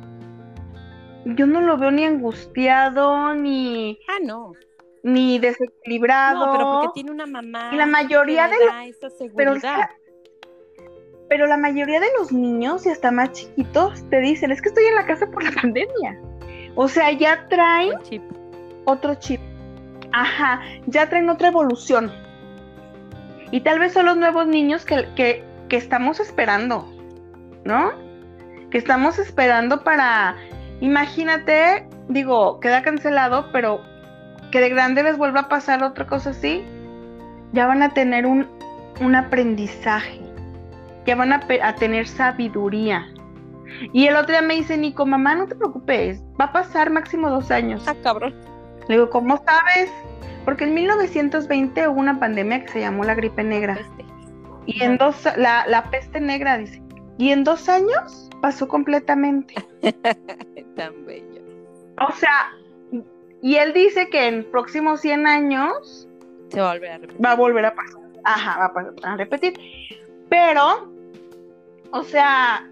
[1.25, 3.99] yo no lo veo ni angustiado, ni...
[4.07, 4.53] Ah, no.
[5.01, 6.45] Ni desequilibrado.
[6.45, 7.71] No, pero porque tiene una mamá.
[7.73, 8.55] Y la mayoría de...
[9.35, 9.55] pero,
[11.29, 14.85] pero la mayoría de los niños y hasta más chiquitos te dicen, es que estoy
[14.85, 16.19] en la casa por la pandemia.
[16.75, 18.23] O sea, ya traen chip.
[18.85, 19.39] otro chip.
[20.11, 22.11] Ajá, ya traen otra evolución.
[23.51, 26.91] Y tal vez son los nuevos niños que, que, que estamos esperando,
[27.63, 27.93] ¿no?
[28.69, 30.35] Que estamos esperando para
[30.81, 33.81] Imagínate, digo, queda cancelado, pero
[34.51, 36.63] que de grande les vuelva a pasar otra cosa así,
[37.51, 38.47] ya van a tener un,
[39.01, 40.21] un aprendizaje,
[41.09, 43.07] ya van a, a, tener sabiduría.
[43.93, 47.29] Y el otro día me dice, Nico, mamá, no te preocupes, va a pasar máximo
[47.29, 47.87] dos años.
[47.87, 48.35] Ah, cabrón.
[48.87, 49.91] Le digo, ¿cómo sabes?
[50.45, 53.79] Porque en 1920 hubo una pandemia que se llamó la gripe negra.
[54.67, 56.79] Y en dos, la, la peste negra dice,
[57.17, 59.55] y en dos años pasó completamente.
[60.75, 61.41] Tan bello.
[62.07, 62.51] O sea,
[63.41, 66.07] y él dice que en próximos 100 años
[66.49, 67.25] Se va a volver a repetir.
[67.25, 68.01] va a volver a pasar.
[68.23, 69.53] Ajá, va a, pasar, a repetir.
[70.29, 70.98] Pero,
[71.91, 72.67] o sea,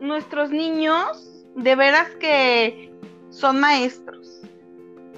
[0.00, 2.92] nuestros niños, de veras que
[3.30, 4.40] son maestros.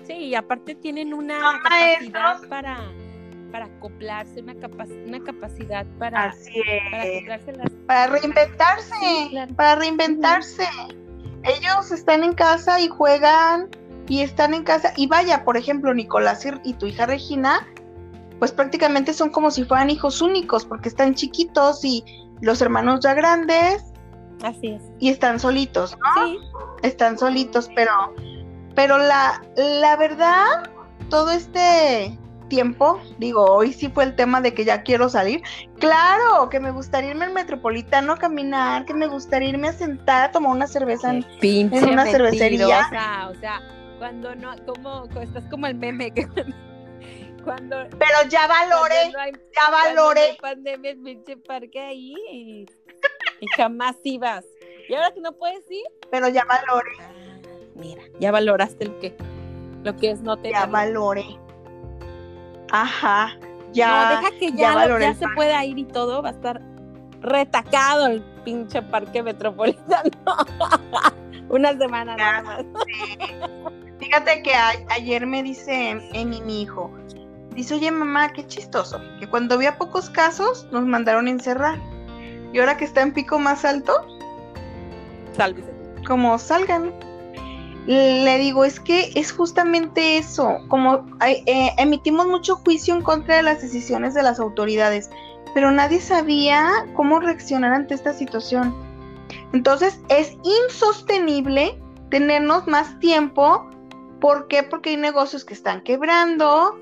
[0.06, 2.46] Sí, y aparte tienen una Son capacidad maestros.
[2.48, 2.78] para,
[3.52, 6.52] para acoplarse, una, capac- una capacidad para, Así
[6.90, 7.26] para es.
[7.56, 9.54] las Para reinventarse, Sí, claro.
[9.54, 10.66] para reinventarse.
[11.44, 13.68] Ellos están en casa y juegan
[14.08, 14.92] y están en casa.
[14.96, 17.66] Y vaya, por ejemplo, Nicolás y tu hija Regina,
[18.38, 22.04] pues prácticamente son como si fueran hijos únicos, porque están chiquitos y
[22.40, 23.84] los hermanos ya grandes
[24.42, 24.82] Así es.
[24.98, 26.24] y están solitos, ¿no?
[26.26, 26.38] Sí,
[26.82, 27.92] Están solitos, pero,
[28.74, 30.70] pero la, la verdad,
[31.10, 32.16] todo este
[32.48, 35.42] tiempo, digo, hoy sí fue el tema de que ya quiero salir.
[35.80, 40.28] Claro, que me gustaría irme al metropolitano a caminar, que me gustaría irme a sentar
[40.28, 41.10] a tomar una cerveza.
[41.12, 42.80] en- en una cervecería.
[42.90, 43.60] mentirosa, O sea,
[43.98, 46.54] cuando no, como, como- estás como el meme que cuando,
[47.56, 52.66] Pero ya valoré, no hay, ya no pandemia, el pinche parque ahí y,
[53.40, 54.44] y jamás ibas.
[54.88, 57.10] Y ahora que no puedes ir, Pero ya valoré, ah,
[57.74, 59.14] mira, ya valoraste lo que,
[59.84, 60.68] lo que es no ya tener.
[60.68, 61.24] valoré.
[62.70, 63.38] Ajá,
[63.72, 64.10] ya.
[64.14, 66.32] no, deja que ya ya, lo- ya el se pueda ir y todo, va a
[66.32, 66.60] estar
[67.20, 70.10] retacado el pinche parque metropolitano.
[71.48, 72.64] Una semana nada más.
[73.98, 76.90] Fíjate que a- ayer me dice Emi, mi hijo,
[77.58, 81.78] dice, oye mamá, qué chistoso, que cuando había pocos casos nos mandaron a encerrar.
[82.52, 83.92] Y ahora que está en pico más alto,
[85.36, 85.70] Sálvese.
[86.06, 86.92] como salgan.
[87.86, 93.42] Le digo, es que es justamente eso, como eh, emitimos mucho juicio en contra de
[93.42, 95.08] las decisiones de las autoridades,
[95.54, 98.74] pero nadie sabía cómo reaccionar ante esta situación.
[99.52, 103.68] Entonces es insostenible tenernos más tiempo.
[104.20, 104.62] ¿Por qué?
[104.62, 106.78] Porque hay negocios que están quebrando.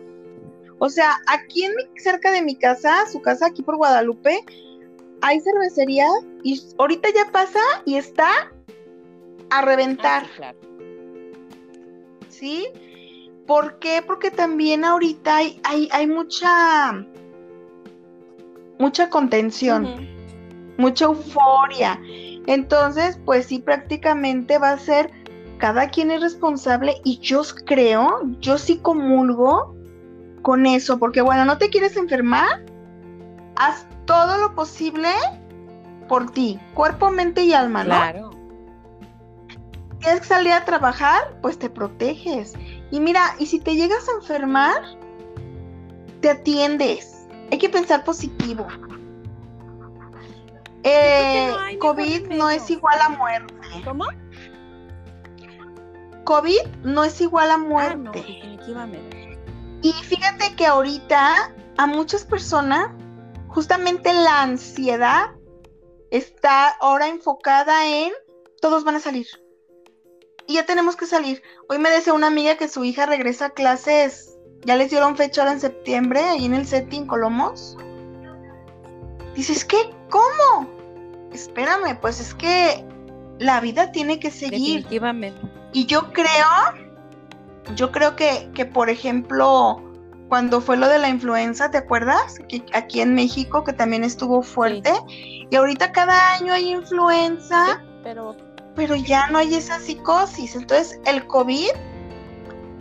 [0.78, 4.40] O sea, aquí en mi- cerca de mi casa, su casa aquí por Guadalupe,
[5.22, 6.06] hay cervecería
[6.42, 8.52] y ahorita ya pasa y está
[9.50, 10.24] a reventar.
[10.24, 10.58] Ah, sí, claro.
[12.28, 12.66] ¿sí?
[13.46, 14.02] ¿Por qué?
[14.04, 17.06] Porque también ahorita hay, hay, hay mucha,
[18.78, 20.08] mucha contención,
[20.76, 22.00] mucha euforia.
[22.46, 25.10] Entonces, pues sí, prácticamente va a ser,
[25.58, 29.75] cada quien es responsable y yo creo, yo sí comulgo
[30.46, 32.64] con eso, porque bueno, no te quieres enfermar,
[33.56, 35.08] haz todo lo posible
[36.08, 37.96] por ti, cuerpo, mente y alma, ¿no?
[37.96, 38.30] Claro.
[39.98, 42.52] tienes que salir a trabajar, pues te proteges.
[42.92, 44.80] Y mira, y si te llegas a enfermar,
[46.20, 47.26] te atiendes.
[47.50, 48.68] Hay que pensar positivo.
[50.84, 53.54] Eh, no hay mejor COVID no es igual a muerte.
[53.84, 54.04] ¿Cómo?
[56.22, 58.20] COVID no es igual a Ah, no, muerte.
[58.20, 59.25] definitivamente.
[59.86, 62.90] Y fíjate que ahorita a muchas personas,
[63.46, 65.30] justamente la ansiedad
[66.10, 68.10] está ahora enfocada en
[68.60, 69.28] todos van a salir.
[70.48, 71.40] Y ya tenemos que salir.
[71.68, 75.42] Hoy me decía una amiga que su hija regresa a clases, ya les dieron fecha
[75.42, 77.76] ahora en septiembre, ahí en el setting Colomos.
[79.36, 79.94] Dices, ¿qué?
[80.10, 80.68] ¿Cómo?
[81.32, 82.84] Espérame, pues es que
[83.38, 84.78] la vida tiene que seguir.
[84.78, 85.40] Definitivamente.
[85.72, 86.85] Y yo creo,
[87.74, 89.82] yo creo que, que, por ejemplo,
[90.28, 92.38] cuando fue lo de la influenza, ¿te acuerdas?
[92.48, 94.92] Que aquí en México, que también estuvo fuerte.
[95.08, 98.36] Y ahorita cada año hay influenza, Sí, pero
[98.76, 100.54] pero ya no hay esa psicosis.
[100.54, 101.70] Entonces, el COVID,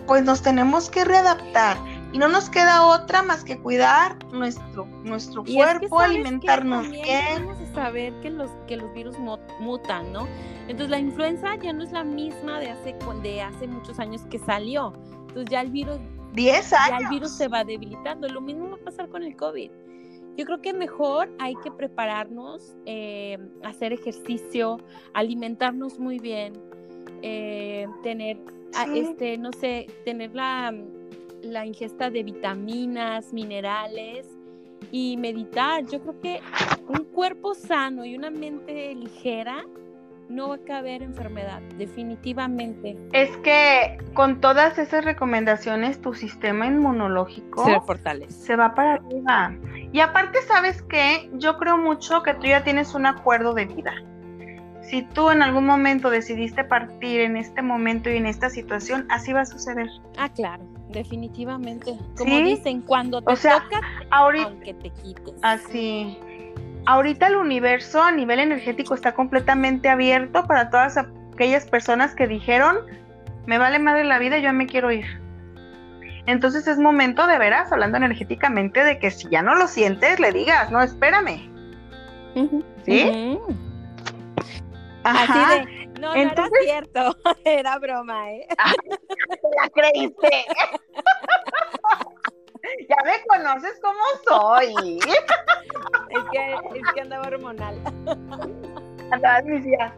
[0.06, 1.78] pues nos tenemos que readaptar.
[2.16, 6.90] Y no nos queda otra más que cuidar nuestro, nuestro Y es que, cuerpo, alimentarnos
[6.90, 7.26] bien.
[7.36, 9.18] Debemos de saber que los, que los virus
[9.60, 10.26] mutan, ¿no?
[10.70, 14.40] Entonces la influenza ya no es la misma de hace, de hace muchos años que
[14.40, 14.94] salió.
[15.28, 15.98] Entonces ya el virus,
[16.32, 17.02] 10 ya años.
[17.02, 18.30] el virus se va debilitando.
[18.30, 19.70] Lo mismo va a pasar con el COVID.
[20.38, 24.78] Yo creo que mejor hay que prepararnos, eh, hacer ejercicio,
[25.14, 26.54] alimentarnos muy bien,
[27.24, 28.38] eh, tener,
[28.74, 29.00] a- Sí.
[29.00, 30.74] este, no sé, tener la,
[31.46, 34.28] la ingesta de vitaminas, minerales
[34.92, 35.86] y meditar.
[35.86, 36.42] Yo creo que
[36.88, 39.66] un cuerpo sano y una mente ligera
[40.30, 42.98] no va a caber enfermedad, definitivamente.
[43.14, 48.32] Es que con todas esas recomendaciones, tu sistema inmunológico Se fortalece.
[48.32, 49.56] se va para arriba.
[49.92, 51.30] Y aparte, ¿sabes qué?
[51.34, 53.94] Yo creo mucho que tú ya tienes un acuerdo de vida.
[54.82, 59.34] Si tú en algún momento decidiste partir en este momento y en esta situación, así
[59.34, 59.88] va a suceder.
[60.18, 60.64] Ah, claro,
[60.96, 61.96] definitivamente.
[62.18, 62.44] Como ¿Sí?
[62.44, 65.36] dicen, cuando te O sea, toca, Ahorita, aunque te quites.
[65.44, 66.18] así.
[66.88, 72.78] ahorita el universo a nivel energético está completamente abierto para todas aquellas personas que dijeron,
[73.46, 75.06] me vale madre la vida, yo me quiero ir.
[76.28, 80.32] Entonces es momento de veras, hablando energéticamente, de que si ya no lo sientes, le
[80.32, 81.50] digas, no, espérame.
[82.86, 83.38] ¿Sí?
[85.04, 85.24] Ajá.
[85.54, 88.48] Así de, no, no era cierto, era broma, ¿eh?
[88.58, 90.30] la creíste.
[92.90, 95.00] ya me conoces como soy.
[96.10, 97.80] es, que, es que andaba hormonal.
[99.12, 99.92] Andaba días.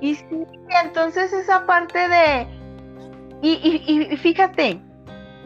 [0.00, 0.46] Y sí,
[0.82, 2.46] entonces esa parte de.
[3.42, 4.80] Y, y, y, fíjate,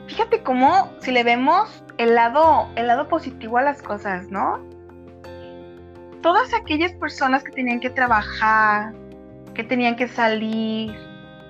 [0.07, 4.61] fíjate cómo si le vemos el lado, el lado positivo a las cosas, ¿no?
[6.23, 8.95] Todas aquellas personas que tenían que trabajar,
[9.55, 10.95] que tenían que salir,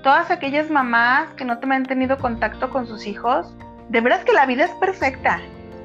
[0.02, 3.54] todas aquellas mamás que no te han tenido contacto con sus hijos,
[3.88, 5.40] de verdad que la vida es perfecta.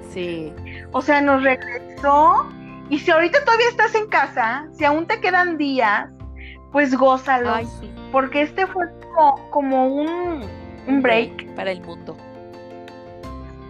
[0.10, 0.54] Sí.
[0.92, 2.50] O sea, nos regresó.
[2.90, 6.10] Y si ahorita todavía estás en casa, si aún te quedan días,
[6.72, 7.54] pues gózalo.
[8.12, 10.46] Porque este fue como, como un,
[10.88, 11.54] un break.
[11.56, 12.18] Para el mundo.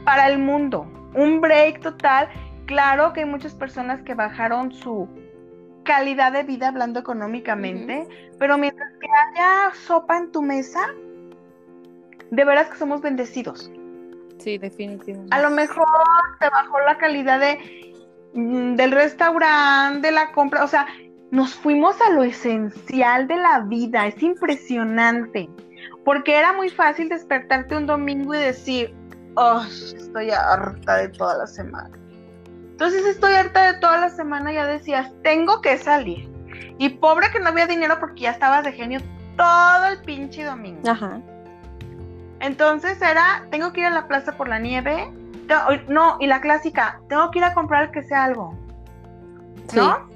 [0.05, 0.87] Para el mundo.
[1.15, 2.29] Un break total.
[2.67, 5.09] Claro que hay muchas personas que bajaron su
[5.87, 10.81] calidad de vida hablando económicamente, pero mientras que haya sopa en tu mesa,
[12.29, 13.71] de veras que somos bendecidos.
[14.37, 15.35] Sí, definitivamente.
[15.35, 15.87] A lo mejor
[16.39, 17.95] te bajó la calidad de
[18.33, 20.85] mm, del restaurante, de la compra, o sea,
[21.31, 25.49] nos fuimos a lo esencial de la vida, es impresionante,
[26.03, 28.93] porque era muy fácil despertarte un domingo y decir,
[29.35, 29.61] oh,
[29.95, 32.06] estoy harta de toda la semana.
[32.77, 36.29] Entonces estoy harta de toda la semana, ya decías, tengo que salir.
[36.77, 38.99] Y pobre que no había dinero porque ya estabas de genio
[39.35, 40.87] todo el pinche domingo.
[40.87, 41.19] Ajá.
[42.39, 45.11] Entonces era, tengo que ir a la plaza por la nieve.
[45.87, 48.55] No, y la clásica, tengo que ir a comprar que sea algo.
[49.73, 50.07] ¿No?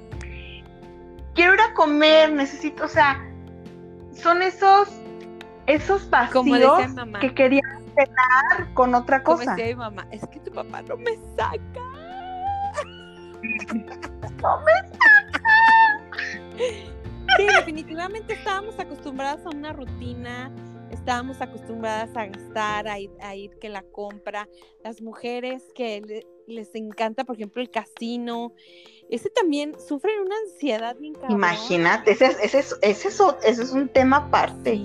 [1.34, 3.28] Quiero ir a comer, necesito, o sea,
[4.14, 4.88] son esos,
[5.66, 6.80] esos vacíos
[7.20, 7.62] que quería
[7.96, 9.46] cenar con otra cosa.
[9.46, 11.91] Como decía mi mamá, es que tu papá no me saca.
[13.42, 16.00] No me saca.
[17.36, 20.52] Sí, definitivamente estábamos acostumbrados a una rutina
[20.92, 24.48] estábamos acostumbradas a gastar, a ir, que la compra,
[24.84, 28.52] las mujeres que les encanta, por ejemplo, el casino,
[29.10, 33.08] ese también sufren una ansiedad bien Imagínate, ese, ese, ese,
[33.42, 34.80] ese, es un tema aparte.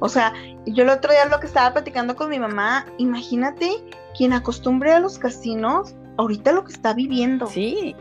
[0.00, 0.32] O sea,
[0.66, 3.70] yo el otro día lo que estaba platicando con mi mamá, imagínate
[4.16, 7.46] quien acostumbre a los casinos, ahorita lo que está viviendo.
[7.46, 7.94] Sí,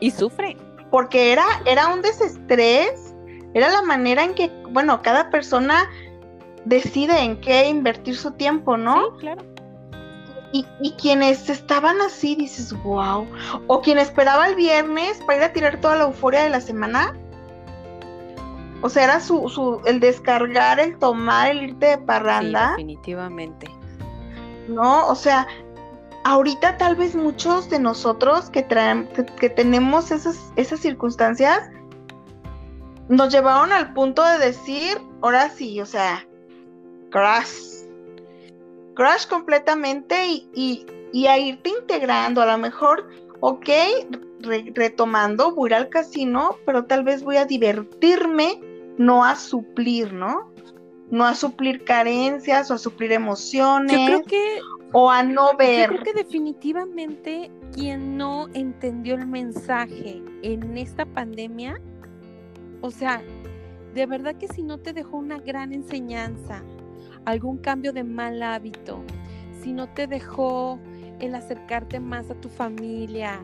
[0.00, 0.56] y sufre.
[0.90, 3.14] Porque era, era un desestrés,
[3.54, 5.88] era la manera en que, bueno, cada persona
[6.64, 9.12] decide en qué invertir su tiempo, ¿no?
[9.12, 9.42] Sí, claro.
[10.52, 13.26] Y, y, quienes estaban así, dices, wow.
[13.66, 17.14] O quien esperaba el viernes para ir a tirar toda la euforia de la semana.
[18.80, 22.74] O sea, era su, su, el descargar, el tomar, el irte de parranda.
[22.76, 23.68] Sí, definitivamente.
[24.68, 25.46] No, o sea,
[26.26, 29.08] ahorita tal vez muchos de nosotros que traen,
[29.38, 31.70] que, tenemos esas, esas circunstancias,
[33.08, 36.26] nos llevaron al punto de decir, ahora sí, o sea,
[37.10, 37.84] crash.
[38.94, 40.16] Crash completamente
[40.52, 40.84] y,
[41.28, 42.42] a irte integrando.
[42.42, 43.08] A lo mejor,
[43.38, 43.68] ok,
[44.74, 48.60] retomando, voy a ir al casino, pero tal vez voy a divertirme,
[48.98, 50.50] no a suplir, ¿no?
[51.08, 53.96] No a suplir carencias o a suplir emociones.
[53.96, 54.58] Yo creo que.
[54.92, 55.90] O a no ver.
[55.90, 61.80] Yo creo que definitivamente quien no entendió el mensaje en esta pandemia,
[62.80, 63.22] o sea,
[63.94, 66.62] de verdad que si no te dejó una gran enseñanza,
[67.24, 69.02] algún cambio de mal hábito,
[69.62, 70.78] si no te dejó
[71.18, 73.40] el acercarte más a tu familia,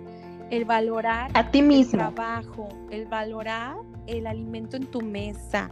[0.51, 2.03] el valorar a ti mismo.
[2.03, 3.77] el trabajo, el valorar
[4.07, 5.71] el alimento en tu mesa,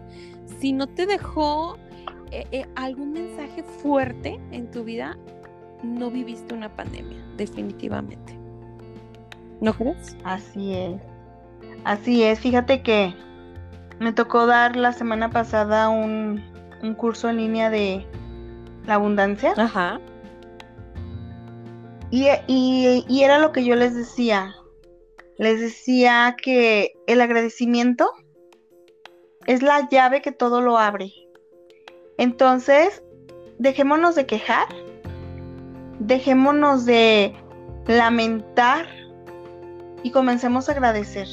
[0.59, 1.77] si no te dejó
[2.31, 5.19] eh, eh, algún mensaje fuerte en tu vida,
[5.83, 8.39] no viviste una pandemia, definitivamente.
[9.61, 10.17] ¿No crees?
[10.25, 11.01] Así es.
[11.85, 12.41] Así es.
[12.41, 13.15] Fíjate que
[13.99, 16.43] me tocó dar la semana pasada un,
[16.83, 18.07] un curso en línea de
[18.87, 19.55] la abundancia.
[19.57, 20.01] Ajá.
[22.11, 24.55] Y, y, era lo que yo les decía.
[25.39, 28.11] Les decía que el agradecimiento
[29.47, 31.13] es la llave que todo lo abre.
[32.19, 33.03] Entonces,
[33.59, 34.67] dejémonos de quejar,
[36.01, 37.35] dejémonos de
[37.87, 38.87] lamentar
[40.03, 41.29] y comencemos a agradecer.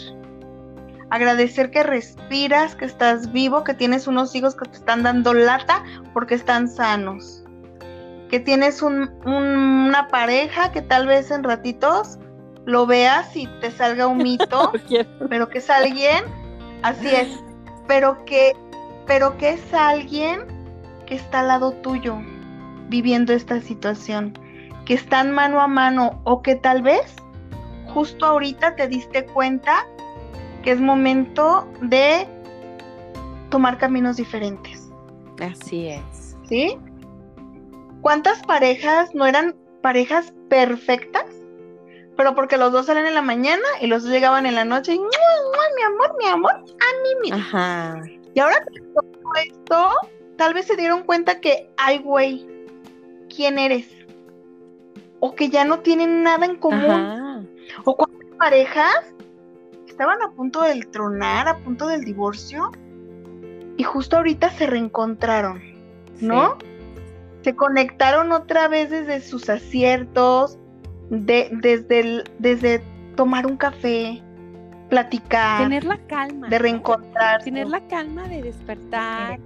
[1.09, 5.83] Agradecer que respiras, que estás vivo, que tienes unos hijos que te están dando lata
[6.13, 7.43] porque están sanos,
[8.29, 12.19] que tienes una pareja que tal vez en ratitos
[12.65, 14.73] lo veas y te salga un mito,
[15.29, 16.25] pero que es alguien,
[16.83, 17.29] así es,
[17.87, 18.53] pero que,
[19.05, 20.41] pero que es alguien
[21.05, 22.17] que está al lado tuyo
[22.89, 24.37] viviendo esta situación,
[24.87, 27.13] que están mano a mano o que tal vez
[27.93, 29.85] justo ahorita te diste cuenta
[30.63, 32.25] que es momento de
[33.49, 34.89] tomar caminos diferentes.
[35.41, 36.37] Así es.
[36.47, 36.77] ¿Sí?
[38.01, 41.25] ¿Cuántas parejas no eran parejas perfectas?
[42.15, 44.93] Pero porque los dos salen en la mañana y los dos llegaban en la noche
[44.93, 45.05] y mi
[45.83, 47.37] amor, mi amor, a mí mismo.
[47.37, 48.01] Ajá.
[48.33, 49.89] Y ahora que todo esto,
[50.37, 52.47] tal vez se dieron cuenta que, ay, güey,
[53.27, 53.96] ¿quién eres?
[55.19, 57.49] O que ya no tienen nada en común.
[57.83, 59.13] O cuántas parejas
[59.87, 62.71] estaban a punto del tronar, a punto del divorcio,
[63.77, 65.61] y justo ahorita se reencontraron,
[66.19, 66.57] ¿no?
[67.41, 70.59] Se conectaron otra vez desde sus aciertos,
[71.09, 72.83] de, desde, desde
[73.15, 74.21] tomar un café,
[74.89, 75.63] platicar.
[75.63, 76.47] Tener la calma.
[76.49, 77.43] De reencontrar.
[77.43, 79.39] Tener la calma de despertar,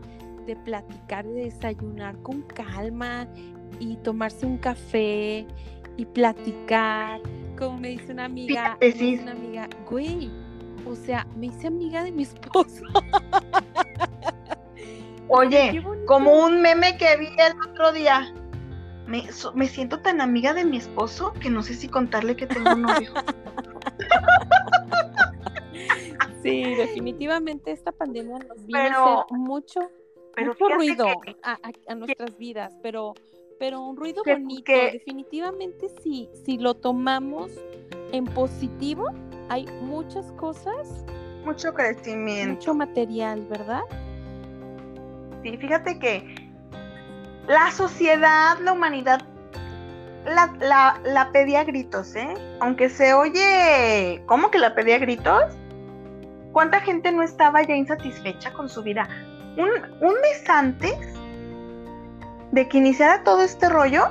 [0.46, 3.28] de platicar, de desayunar con calma
[3.82, 5.46] y tomarse un café
[5.98, 7.20] y platicar.
[7.58, 10.30] Como me dice una amiga, me dice una amiga, güey,
[10.88, 12.86] o sea, me hice amiga de mi esposo.
[15.28, 18.34] Oye, como un meme que vi el otro día.
[19.08, 22.74] Me, me, siento tan amiga de mi esposo que no sé si contarle que tengo
[22.74, 23.12] un novio.
[26.44, 29.80] Sí, definitivamente esta pandemia nos vino a hacer mucho,
[30.38, 31.08] mucho ruido
[31.44, 33.14] a, nuestras vidas, pero,
[33.62, 34.72] pero un ruido bonito.
[34.92, 37.52] definitivamente sí, si lo tomamos
[38.12, 39.06] en positivo,
[39.50, 41.06] hay muchas cosas.
[41.46, 42.56] Mucho crecimiento.
[42.56, 43.82] Mucho material, ¿verdad?
[45.44, 46.50] Sí, fíjate que
[47.48, 49.22] la sociedad, la humanidad,
[50.26, 52.34] la, la, pedía gritos, ¿eh?
[52.62, 55.54] Aunque se oye, ¿cómo que la pedía gritos?
[56.52, 59.08] ¿Cuánta gente no estaba ya insatisfecha con su vida?
[59.56, 59.70] Un,
[60.02, 61.21] un mes antes
[62.52, 64.08] de que iniciara todo este rollo,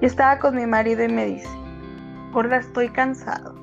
[0.00, 1.48] yo estaba con mi marido y me dice,
[2.32, 3.54] gorda, estoy cansado.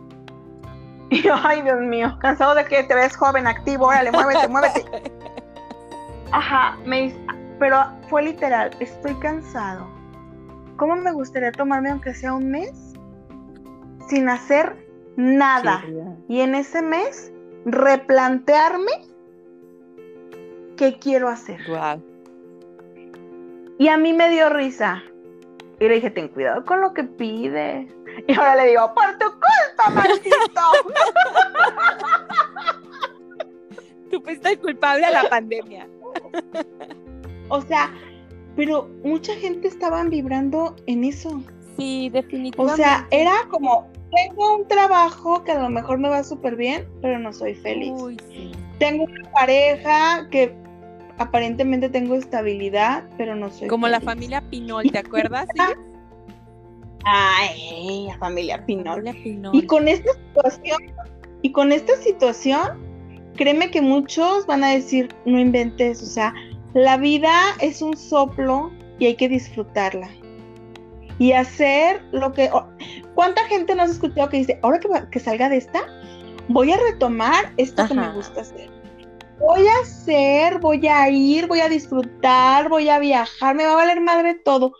[1.11, 4.85] Y yo, ay, Dios mío, cansado de que te ves joven, activo, órale, muévete, muévete.
[6.31, 7.11] Ajá, me
[7.57, 7.77] pero
[8.09, 9.87] fue literal, estoy cansado.
[10.77, 12.93] ¿Cómo me gustaría tomarme aunque sea un mes
[14.07, 14.87] sin hacer
[15.17, 15.83] nada?
[16.29, 17.33] y en ese mes
[17.65, 18.91] replantearme
[20.77, 21.59] qué quiero hacer.
[23.79, 25.01] Y a mí me dio risa.
[25.79, 27.89] Y le dije, ten cuidado con lo que pides.
[28.27, 30.61] Y ahora le digo, por tu culpa, maldito.
[34.11, 35.87] Tú fuiste el culpable de la pandemia.
[37.47, 37.93] o sea,
[38.57, 41.41] pero mucha gente estaba vibrando en eso.
[41.77, 42.73] Sí, definitivamente.
[42.73, 46.85] O sea, era como, tengo un trabajo que a lo mejor me va súper bien,
[47.01, 47.93] pero no soy feliz.
[48.79, 50.53] Tengo una pareja que
[51.19, 55.47] aparentemente tengo estabilidad, pero no soy Como la familia Pinol, ¿te acuerdas?
[57.05, 59.03] Ay, la familia Pinol.
[59.53, 60.77] Y con esta situación,
[61.41, 62.79] y con esta situación,
[63.35, 66.33] créeme que muchos van a decir, no inventes, o sea,
[66.73, 70.09] la vida es un soplo y hay que disfrutarla.
[71.19, 72.49] Y hacer lo que...
[73.13, 74.79] ¿Cuánta gente nos ha escuchado que dice, ahora
[75.11, 75.81] que, salga de esta,
[76.47, 78.78] voy a retomar esto que me gusta hacer?
[79.39, 83.75] Voy a hacer, voy a ir, voy a disfrutar, voy a viajar, me va a
[83.75, 84.73] valer madre todo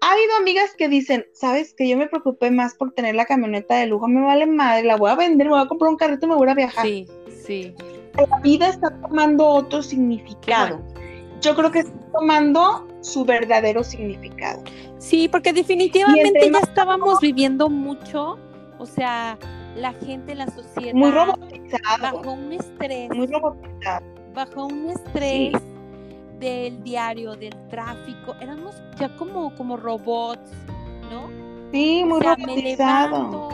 [0.00, 3.76] ha habido amigas que dicen, sabes que yo me preocupé más por tener la camioneta
[3.76, 6.26] de lujo, me vale madre, la voy a vender, me voy a comprar un carrito
[6.26, 6.84] y me voy a viajar.
[6.84, 7.06] Sí,
[7.44, 7.74] sí.
[8.16, 10.80] La vida está tomando otro significado.
[11.40, 14.62] Yo creo que está tomando su verdadero significado.
[14.98, 18.38] Sí, porque definitivamente ya estábamos viviendo mucho,
[18.78, 19.38] o sea,
[19.76, 20.94] la gente, la sociedad.
[20.94, 22.02] Muy robotizado.
[22.02, 23.10] Bajo un estrés.
[23.14, 24.06] Muy robotizado.
[24.34, 25.52] Bajo un estrés
[26.38, 30.50] del diario, del tráfico, éramos ya como, como robots,
[31.10, 31.28] ¿no?
[31.72, 33.48] Sí, muy o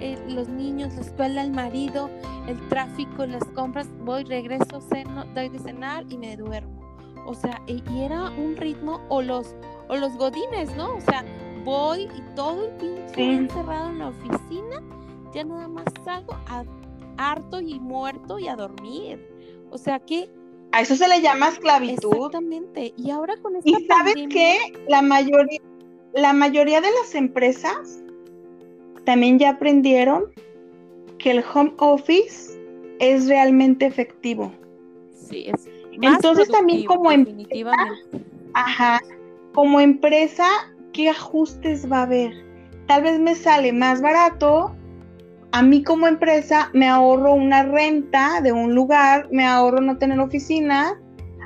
[0.00, 2.08] eh, los niños, la escuela, el marido,
[2.46, 6.80] el tráfico, las compras, voy, regreso, ceno, doy de cenar y me duermo.
[7.26, 9.54] O sea, y, era un ritmo, o los,
[9.88, 10.94] o los godines, ¿no?
[10.94, 11.22] O sea,
[11.64, 14.80] voy y todo el pinche encerrado en la oficina,
[15.34, 16.64] ya nada más salgo a,
[17.16, 19.18] harto y muerto y a dormir.
[19.70, 20.28] O sea, que
[20.72, 22.14] a eso se le llama esclavitud.
[22.14, 22.94] Exactamente.
[22.96, 24.56] Y ahora con esta ¿Y sabes qué?
[24.88, 25.60] La mayoría,
[26.14, 28.02] la mayoría de las empresas
[29.04, 30.32] también ya aprendieron
[31.18, 32.58] que el home office
[33.00, 34.52] es realmente efectivo.
[35.12, 35.68] Sí, es.
[36.02, 37.72] Entonces también como empresa,
[38.54, 39.00] ajá,
[39.52, 40.48] como empresa,
[40.92, 42.32] ¿qué ajustes va a haber?
[42.86, 44.74] Tal vez me sale más barato
[45.52, 50.20] a mí como empresa me ahorro una renta de un lugar, me ahorro no tener
[50.20, 51.00] oficina,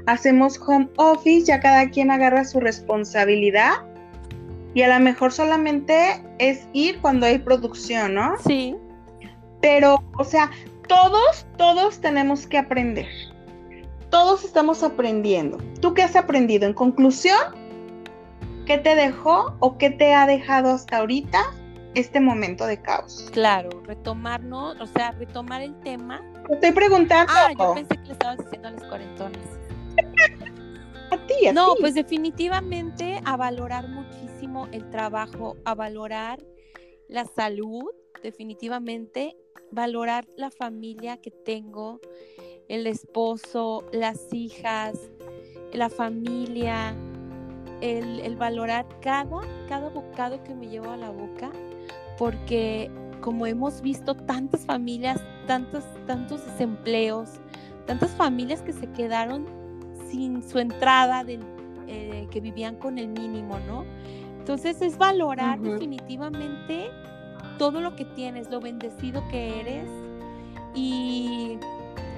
[0.06, 3.72] hacemos home office, ya cada quien agarra su responsabilidad
[4.74, 8.34] y a lo mejor solamente es ir cuando hay producción, ¿no?
[8.44, 8.76] Sí.
[9.60, 10.50] Pero, o sea,
[10.88, 13.06] todos, todos tenemos que aprender.
[14.10, 15.58] Todos estamos aprendiendo.
[15.80, 16.66] ¿Tú qué has aprendido?
[16.66, 17.38] En conclusión,
[18.66, 21.40] ¿qué te dejó o qué te ha dejado hasta ahorita
[21.94, 23.28] este momento de caos?
[23.32, 26.20] Claro, retomarnos, o sea, retomar el tema.
[26.48, 27.32] Te estoy preguntando.
[27.34, 29.42] Ah, yo pensé que le estabas diciendo a los cuarentones.
[31.10, 36.38] a ti, a No, pues definitivamente a valorar muchísimo el trabajo, a valorar
[37.08, 37.90] la salud,
[38.22, 39.36] definitivamente,
[39.70, 42.00] valorar la familia que tengo,
[42.68, 44.98] el esposo, las hijas,
[45.72, 46.94] la familia,
[47.80, 51.52] el, el valorar cada, cada bocado que me llevo a la boca,
[52.18, 52.90] porque
[53.20, 57.30] como hemos visto tantas familias, tantos, tantos desempleos,
[57.86, 59.46] tantas familias que se quedaron
[60.10, 61.40] sin su entrada del,
[61.86, 63.84] eh, que vivían con el mínimo, ¿no?
[64.38, 66.90] Entonces es valorar definitivamente
[67.58, 69.88] todo lo que tienes, lo bendecido que eres
[70.74, 71.58] y,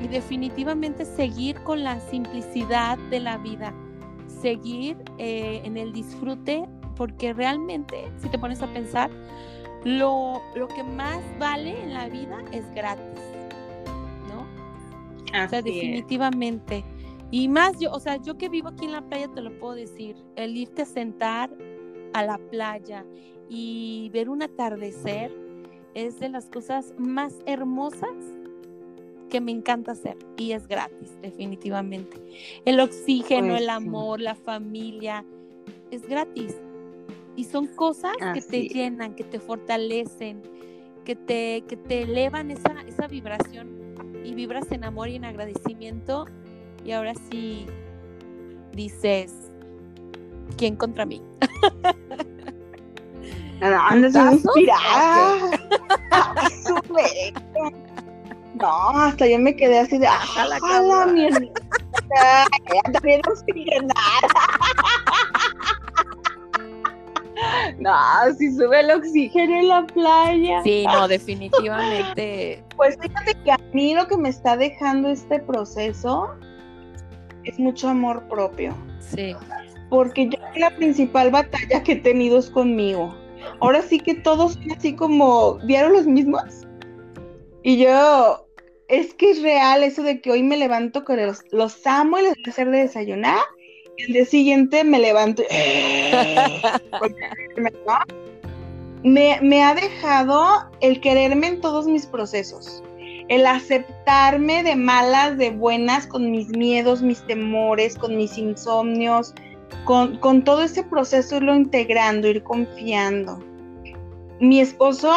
[0.02, 3.72] y definitivamente seguir con la simplicidad de la vida,
[4.40, 9.10] seguir eh, en el disfrute, porque realmente, si te pones a pensar,
[9.86, 13.38] lo, lo que más vale en la vida es gratis,
[14.28, 14.48] ¿no?
[15.44, 15.64] O sea, es.
[15.64, 16.84] definitivamente.
[17.30, 19.74] Y más yo, o sea, yo que vivo aquí en la playa te lo puedo
[19.74, 21.50] decir, el irte a sentar
[22.14, 23.06] a la playa
[23.48, 25.32] y ver un atardecer
[25.94, 28.16] es de las cosas más hermosas
[29.30, 32.20] que me encanta hacer y es gratis, definitivamente.
[32.64, 33.70] El oxígeno, Pues el sí.
[33.70, 35.24] amor, la familia,
[35.90, 36.60] es gratis.
[37.36, 40.42] Y son cosas que te llenan, que te fortalecen,
[41.04, 43.68] que te, que te elevan esa, esa vibración
[44.24, 46.26] y vibras en amor y en agradecimiento.
[46.84, 47.66] Y ahora sí
[48.72, 49.32] dices,
[50.56, 51.22] ¿quién contra mí?
[53.60, 54.44] No, andas ¿Putazos?
[54.44, 55.50] inspirada.
[58.60, 61.14] No, hasta yo me quedé así de, Ajala, ¡Hala, cabrón".
[61.14, 61.62] mi hermanita!
[62.86, 63.92] Anda bien oxigenada.
[67.78, 67.92] No,
[68.38, 70.62] si sube el oxígeno en la playa.
[70.62, 72.62] Sí, no, definitivamente.
[72.76, 76.30] Pues fíjate que a mí lo que me está dejando este proceso
[77.44, 78.74] es mucho amor propio.
[79.00, 79.34] Sí,
[79.90, 83.14] Porque yo la principal batalla que he tenido es conmigo.
[83.60, 86.66] Ahora sí que todos son así como, ¿vieron los mismos?
[87.62, 88.46] Y yo,
[88.88, 92.22] es que es real eso de que hoy me levanto con los, los amo y
[92.22, 93.40] les voy a hacer de desayunar.
[93.98, 95.42] El día siguiente me levanto.
[97.86, 97.98] ¿no?
[99.02, 102.82] me, me ha dejado el quererme en todos mis procesos.
[103.28, 109.34] El aceptarme de malas, de buenas, con mis miedos, mis temores, con mis insomnios,
[109.84, 113.38] con, con todo ese proceso irlo integrando, ir confiando.
[114.38, 115.12] Mi esposo,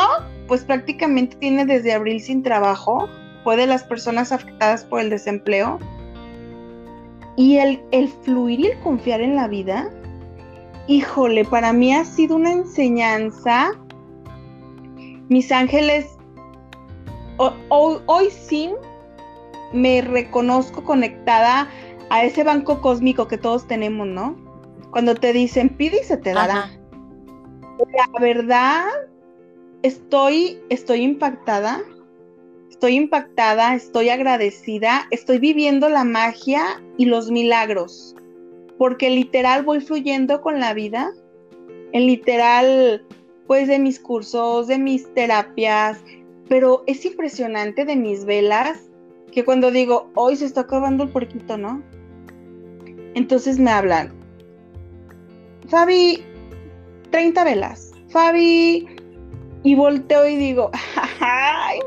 [0.48, 3.10] pues prácticamente tiene desde abril sin trabajo,
[3.44, 5.80] fue de las personas afectadas por el desempleo.
[7.40, 9.90] Y el, el fluir y el confiar en la vida,
[10.88, 13.72] híjole, para mí ha sido una enseñanza.
[15.30, 16.18] Mis ángeles,
[17.38, 18.72] ho- ho- hoy sí
[19.72, 21.70] me reconozco conectada
[22.10, 24.36] a ese banco cósmico que todos tenemos, ¿no?
[24.92, 26.58] Cuando te dicen pide y se te dará.
[26.66, 26.72] Ajá.
[28.14, 28.84] La verdad,
[29.84, 31.80] estoy, estoy impactada.
[32.70, 38.16] Estoy impactada, estoy agradecida, estoy viviendo la magia y los milagros.
[38.78, 41.12] Porque literal voy fluyendo con la vida.
[41.92, 43.06] En literal,
[43.48, 46.02] pues de mis cursos, de mis terapias.
[46.48, 48.90] Pero es impresionante de mis velas
[49.32, 51.84] que cuando digo, hoy se está acabando el porquito, ¿no?
[53.14, 54.14] Entonces me hablan,
[55.70, 56.24] Fabi,
[57.12, 57.92] 30 velas.
[58.10, 58.88] Fabi,
[59.64, 60.72] y volteo y digo,
[61.20, 61.80] ¡ay,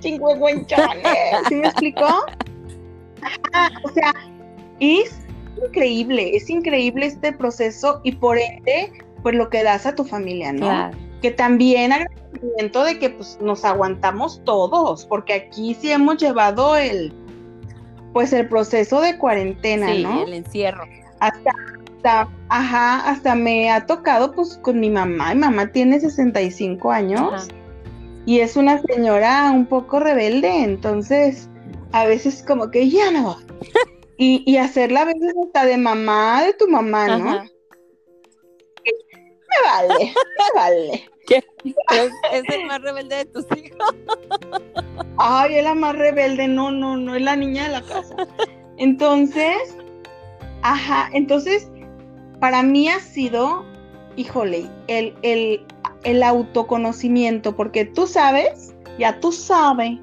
[0.00, 1.02] chingüengüenchones!
[1.48, 2.06] ¿Sí me explicó?
[3.22, 4.14] Ajá, o sea,
[4.80, 5.18] es
[5.64, 8.92] increíble, es increíble este proceso y por ende,
[9.22, 10.66] pues lo que das a tu familia, ¿no?
[10.66, 10.96] Claro.
[11.22, 17.12] Que también agradecimiento de que pues nos aguantamos todos, porque aquí sí hemos llevado el,
[18.12, 20.22] pues el proceso de cuarentena, Sí, ¿no?
[20.24, 20.84] el encierro.
[21.18, 21.50] hasta,
[21.98, 25.34] hasta, ajá, hasta me ha tocado pues con mi mamá.
[25.34, 27.46] Mi mamá tiene 65 años Ajá.
[28.26, 31.48] y es una señora un poco rebelde, entonces
[31.92, 33.36] a veces como que ya no.
[34.16, 37.30] y, y hacerla a veces hasta de mamá de tu mamá, ¿no?
[37.30, 37.46] Ajá.
[39.48, 41.10] Me vale, me vale.
[41.26, 41.44] ¿Qué?
[41.64, 43.94] ¿Es, es el más rebelde de tus hijos?
[45.18, 48.14] Ay, es la más rebelde, no, no, no, es la niña de la casa.
[48.76, 49.76] Entonces,
[50.62, 51.70] ajá, entonces,
[52.40, 53.64] para mí ha sido,
[54.16, 55.64] híjole, el, el,
[56.04, 59.98] el autoconocimiento, porque tú sabes, ya tú sabes,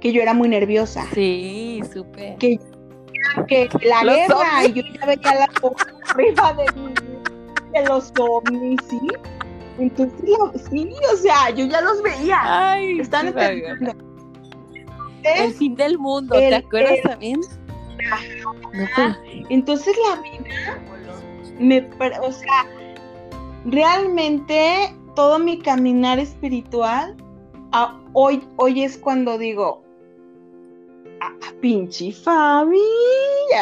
[0.00, 1.06] que yo era muy nerviosa.
[1.12, 2.36] Sí, súper.
[2.38, 2.58] Que,
[3.46, 6.94] que la Los guerra, y yo ya veía la cosa arriba de, mí,
[7.72, 8.98] de los ovnis, ¿sí?
[9.78, 10.20] Entonces,
[10.70, 12.38] sí, o sea, yo ya los veía.
[12.42, 13.92] Ay, Están esperando.
[15.22, 17.40] El fin del mundo, ¿te acuerdas el- también?
[18.42, 18.88] No, pues,
[19.50, 20.78] Entonces la vida
[21.60, 21.88] me,
[22.22, 22.66] o sea,
[23.64, 27.16] realmente todo mi caminar espiritual,
[28.14, 29.82] hoy, hoy es cuando digo,
[31.20, 32.80] ah, pinche Fabi,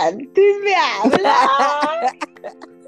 [0.06, 2.16] antes me habla.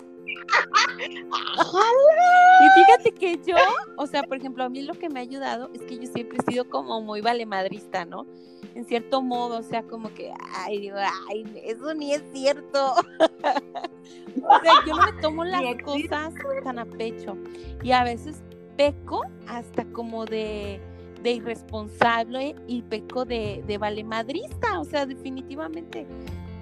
[2.61, 3.57] Y fíjate que yo,
[3.97, 6.39] o sea, por ejemplo, a mí lo que me ha ayudado es que yo siempre
[6.39, 8.27] he sido como muy valemadrista, ¿no?
[8.75, 10.97] En cierto modo, o sea, como que, ay, digo,
[11.29, 12.95] ay, eso ni es cierto.
[13.19, 17.37] o sea, yo no me tomo las cosas tan a pecho.
[17.83, 18.43] Y a veces
[18.77, 20.81] peco hasta como de,
[21.23, 26.07] de irresponsable y peco de, de valemadrista, o sea, definitivamente.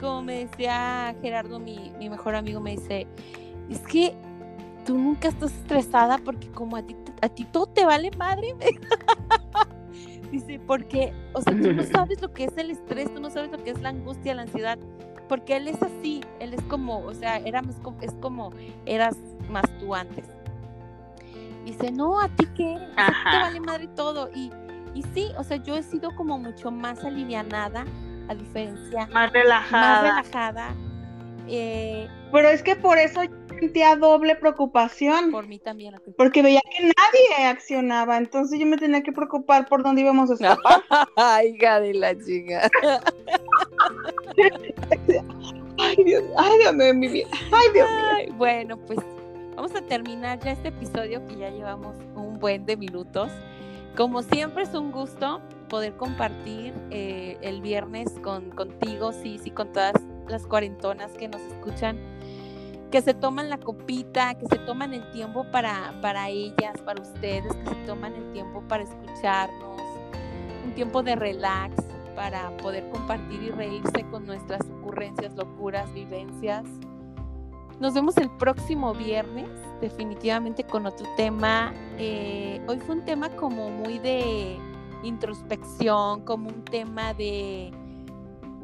[0.00, 3.06] Como me decía Gerardo, mi, mi mejor amigo, me dice,
[3.68, 4.14] es que
[4.86, 8.54] tú nunca estás estresada porque como a ti, a ti todo te vale madre.
[10.30, 13.50] Dice, porque, o sea, tú no sabes lo que es el estrés, tú no sabes
[13.50, 14.78] lo que es la angustia, la ansiedad,
[15.26, 18.50] porque él es así, él es como, o sea, era más es como
[18.84, 19.16] eras
[19.50, 20.26] más tú antes.
[21.64, 24.30] Dice, no, a ti qué, a ti te vale madre todo.
[24.34, 24.50] Y,
[24.94, 27.84] y sí, o sea, yo he sido como mucho más alivianada,
[28.28, 30.00] a diferencia, Más más relajada.
[30.02, 30.74] relajada.
[31.46, 33.22] eh, Pero es que por eso
[33.60, 35.94] sentía doble preocupación, por mí también.
[36.16, 40.34] porque veía que nadie accionaba, entonces yo me tenía que preocupar por dónde íbamos a
[40.34, 40.82] escapar.
[41.16, 42.70] Ay, hija de la chica.
[45.80, 47.28] Ay, Dios, ay, Dios mío, mi vida.
[47.52, 48.10] Ay, Dios mío.
[48.16, 48.98] Ay, bueno, pues
[49.54, 53.30] vamos a terminar ya este episodio que ya llevamos un buen de minutos.
[53.96, 59.72] Como siempre es un gusto poder compartir eh, el viernes con, contigo, sí, sí, con
[59.72, 59.94] todas
[60.28, 61.98] las cuarentonas que nos escuchan,
[62.90, 67.54] que se toman la copita, que se toman el tiempo para, para ellas, para ustedes,
[67.56, 69.80] que se toman el tiempo para escucharnos,
[70.64, 71.74] un tiempo de relax
[72.14, 76.64] para poder compartir y reírse con nuestras ocurrencias, locuras, vivencias.
[77.78, 79.48] Nos vemos el próximo viernes,
[79.80, 81.72] definitivamente con otro tema.
[81.98, 84.58] Eh, hoy fue un tema como muy de
[85.04, 87.70] introspección, como un tema de,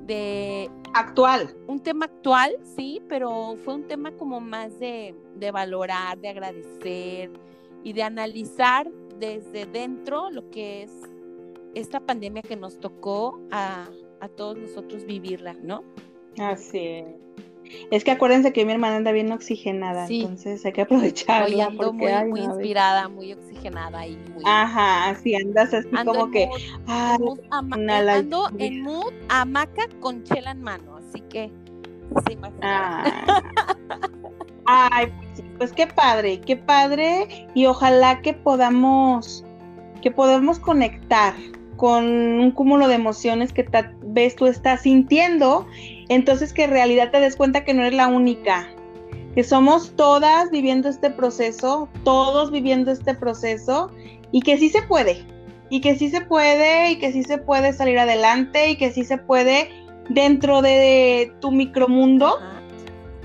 [0.07, 1.55] de Actual.
[1.67, 7.31] un tema actual, sí, pero fue un tema como más de, de valorar, de agradecer
[7.83, 10.93] y de analizar desde dentro lo que es
[11.75, 13.89] esta pandemia que nos tocó a,
[14.21, 15.83] a todos nosotros vivirla, ¿no?
[16.39, 17.07] Así es.
[17.91, 20.21] Es que acuérdense que mi hermana anda bien oxigenada, Sí.
[20.23, 21.47] entonces hay que aprovecharla.
[21.47, 24.43] Hoy ando porque, muy, ay, muy inspirada, muy oxigenada y muy...
[24.47, 28.83] Ajá, así andas así ando como que, mood- ay, en mood ama- eh, ando en
[28.83, 31.51] mood hamaca con chela en mano, así que
[32.27, 33.05] se imaginarán.
[34.67, 35.07] ay.
[35.07, 39.45] Pues sí, pues qué padre, qué padre, y ojalá que podamos,
[40.03, 41.35] que podamos conectar
[41.77, 45.67] con un cúmulo de emociones que tal vez tú estás sintiendo,
[46.09, 48.69] entonces que en realidad te des cuenta que no eres la única,
[49.35, 53.91] que somos todas viviendo este proceso, todos viviendo este proceso,
[54.31, 55.25] y que sí se puede,
[55.71, 59.05] y que sí se puede, y que sí se puede salir adelante, y que sí
[59.05, 59.71] se puede
[60.09, 62.39] dentro de tu micromundo,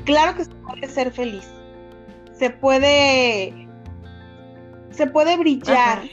[0.05, 1.47] claro que se puede ser feliz.
[2.33, 3.67] Se puede.
[4.91, 6.09] Se puede brillar Ajá.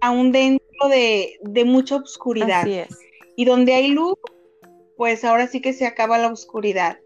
[0.00, 2.62] aún dentro de, de mucha oscuridad.
[2.62, 2.98] Así es.
[3.36, 4.18] Y donde hay luz,
[4.96, 6.98] pues ahora sí que se acaba la oscuridad.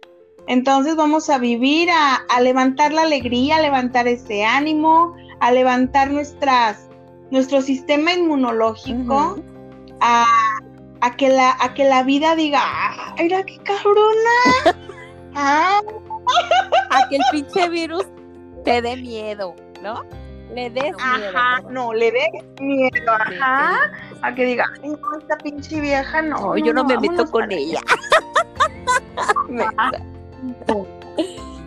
[0.47, 6.11] Entonces vamos a vivir, a, a levantar la alegría, a levantar ese ánimo, a levantar
[6.11, 6.89] nuestras,
[7.31, 9.39] nuestro sistema inmunológico,
[10.01, 14.79] a que la, a que la vida diga, ¡ah, mira qué cabrona!
[15.35, 15.81] ¡Ah!
[16.91, 18.07] A que el pinche virus
[18.65, 20.03] te dé miedo, ¿no?
[20.55, 20.99] Le des miedo.
[21.01, 22.29] Ajá, no, le dé
[22.61, 23.93] miedo, ajá,
[24.23, 26.37] a que diga, "Ay, no, esta pinche vieja no.
[26.39, 27.81] No, yo no me meto con ella.
[29.49, 30.05] allá".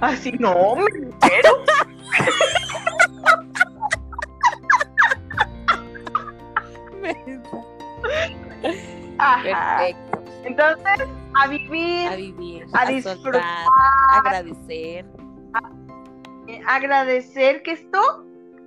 [0.01, 1.49] Así no, me entero.
[9.17, 9.77] Ajá.
[9.77, 10.23] Perfecto.
[10.45, 13.23] Entonces, a vivir, A vivir, A a, disfrutar.
[13.23, 13.43] soltar,
[14.25, 15.05] agradecer.
[16.47, 18.22] eh, agradecer que esto,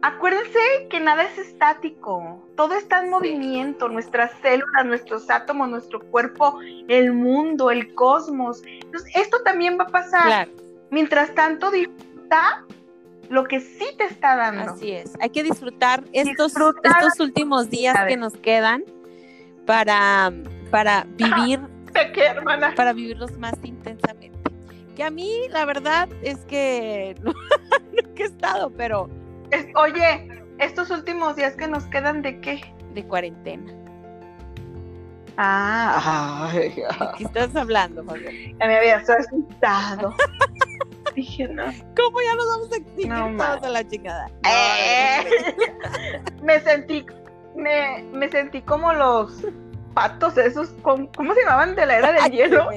[0.07, 6.61] acuérdense que nada es estático, todo está en movimiento, nuestras células, nuestros átomos, nuestro cuerpo,
[6.87, 8.63] el mundo, el cosmos.
[8.65, 10.49] Entonces, esto también va a pasar.
[10.91, 12.65] Mientras tanto, disfruta
[13.29, 14.75] lo que sí te está dando.
[14.75, 18.85] Así es, hay que disfrutar estos, estos últimos días que nos quedan
[19.65, 20.33] para,
[20.71, 21.61] para vivir,
[22.77, 24.39] para vivirlos más intensamente.
[24.95, 27.35] Que a mí, la verdad, es que no,
[28.17, 29.11] he estado, pero
[29.74, 30.28] oye,
[30.59, 32.61] estos últimos días que nos quedan de qué?
[32.94, 33.72] De cuarentena.
[35.38, 36.74] Ah, ay,
[37.18, 38.55] ¿Qué estás hablando, Jorge?
[38.59, 40.14] Ya me había asustado.
[41.14, 41.64] Dije, no.
[41.97, 44.30] ¿Cómo ya nos vamos a exigir no, a la chingada?
[44.44, 45.55] Eh.
[46.42, 47.05] me sentí,
[47.55, 49.44] me, me sentí como los
[49.97, 52.68] patos esos, ¿cómo, se llamaban de la era del hielo?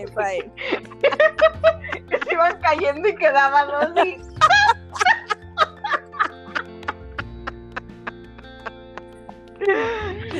[2.09, 4.17] que se iban cayendo y quedaban así.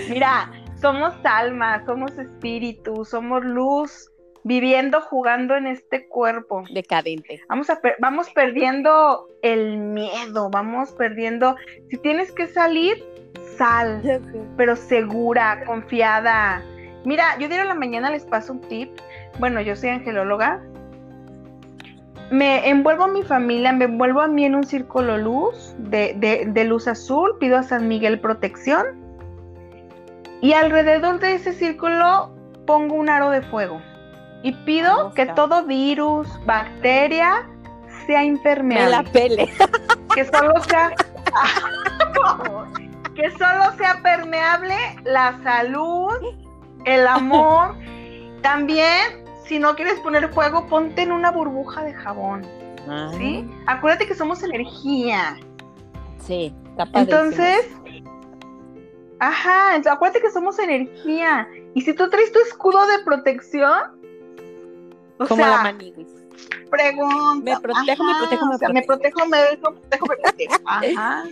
[0.10, 4.10] Mira, somos alma, somos espíritu, somos luz,
[4.44, 6.64] viviendo, jugando en este cuerpo.
[6.74, 7.42] Decadente.
[7.50, 11.56] Vamos, a vamos perdiendo el miedo, vamos perdiendo.
[11.90, 13.04] Si tienes que salir,
[13.58, 14.22] sal,
[14.58, 16.64] pero segura, confiada.
[17.06, 18.90] Mira, yo dieron la mañana les paso un tip.
[19.40, 20.62] Bueno, yo soy angelóloga.
[22.32, 26.14] Me envuelvo a mi familia, me envuelvo a mí en un círculo luz de,
[26.48, 28.99] de luz azul, pido a San Miguel protección
[30.42, 32.32] y alrededor de ese círculo
[32.66, 33.82] pongo un aro de fuego.
[34.42, 37.46] Y pido que todo virus, bacteria,
[38.06, 38.86] sea impermeable.
[38.86, 39.50] Me la pele.
[40.16, 40.90] Que solo sea.
[43.16, 46.16] que solo sea permeable la salud,
[46.86, 47.76] el amor.
[48.42, 52.42] También, si no quieres poner fuego, ponte en una burbuja de jabón.
[53.18, 53.48] ¿Sí?
[53.68, 53.74] Ah.
[53.74, 55.38] Acuérdate que somos energía.
[56.18, 56.56] Sí,
[56.94, 57.68] Entonces,
[59.20, 61.48] Ajá, entonces acuérdate que somos energía.
[61.74, 64.00] Y si tú traes tu escudo de protección,
[65.18, 66.08] o Como sea, la maniguis.
[66.70, 67.44] Pregunta.
[67.44, 68.74] Me protejo, me protejo, me protejo.
[68.74, 70.56] me protejo, me protejo, me protejo.
[70.66, 71.24] Ajá.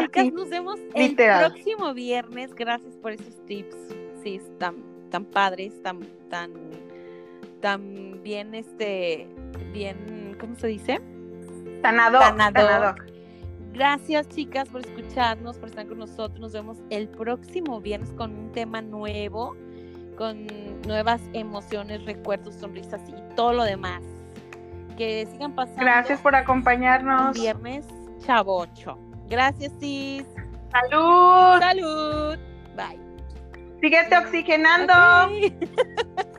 [0.00, 2.54] Chicas, nos vemos el próximo viernes.
[2.54, 3.76] Gracias por esos tips.
[4.22, 4.76] Sí, tan,
[5.10, 6.52] tan padres, tan, tan,
[7.60, 9.28] tan bien, este,
[9.72, 11.00] bien, ¿cómo se dice?
[11.82, 12.22] Sanador.
[12.22, 13.13] Sanador.
[13.74, 16.38] Gracias chicas por escucharnos, por estar con nosotros.
[16.38, 19.56] Nos vemos el próximo viernes con un tema nuevo,
[20.16, 20.46] con
[20.86, 24.00] nuevas emociones, recuerdos, sonrisas y todo lo demás.
[24.96, 25.82] Que sigan pasando.
[25.82, 27.34] Gracias por acompañarnos.
[27.34, 27.84] Viernes
[28.24, 28.96] chavocho.
[29.28, 30.24] Gracias, Cis.
[30.70, 31.58] Salud.
[31.58, 32.38] Salud.
[32.76, 33.00] Bye.
[33.80, 34.94] Síguete oxigenando.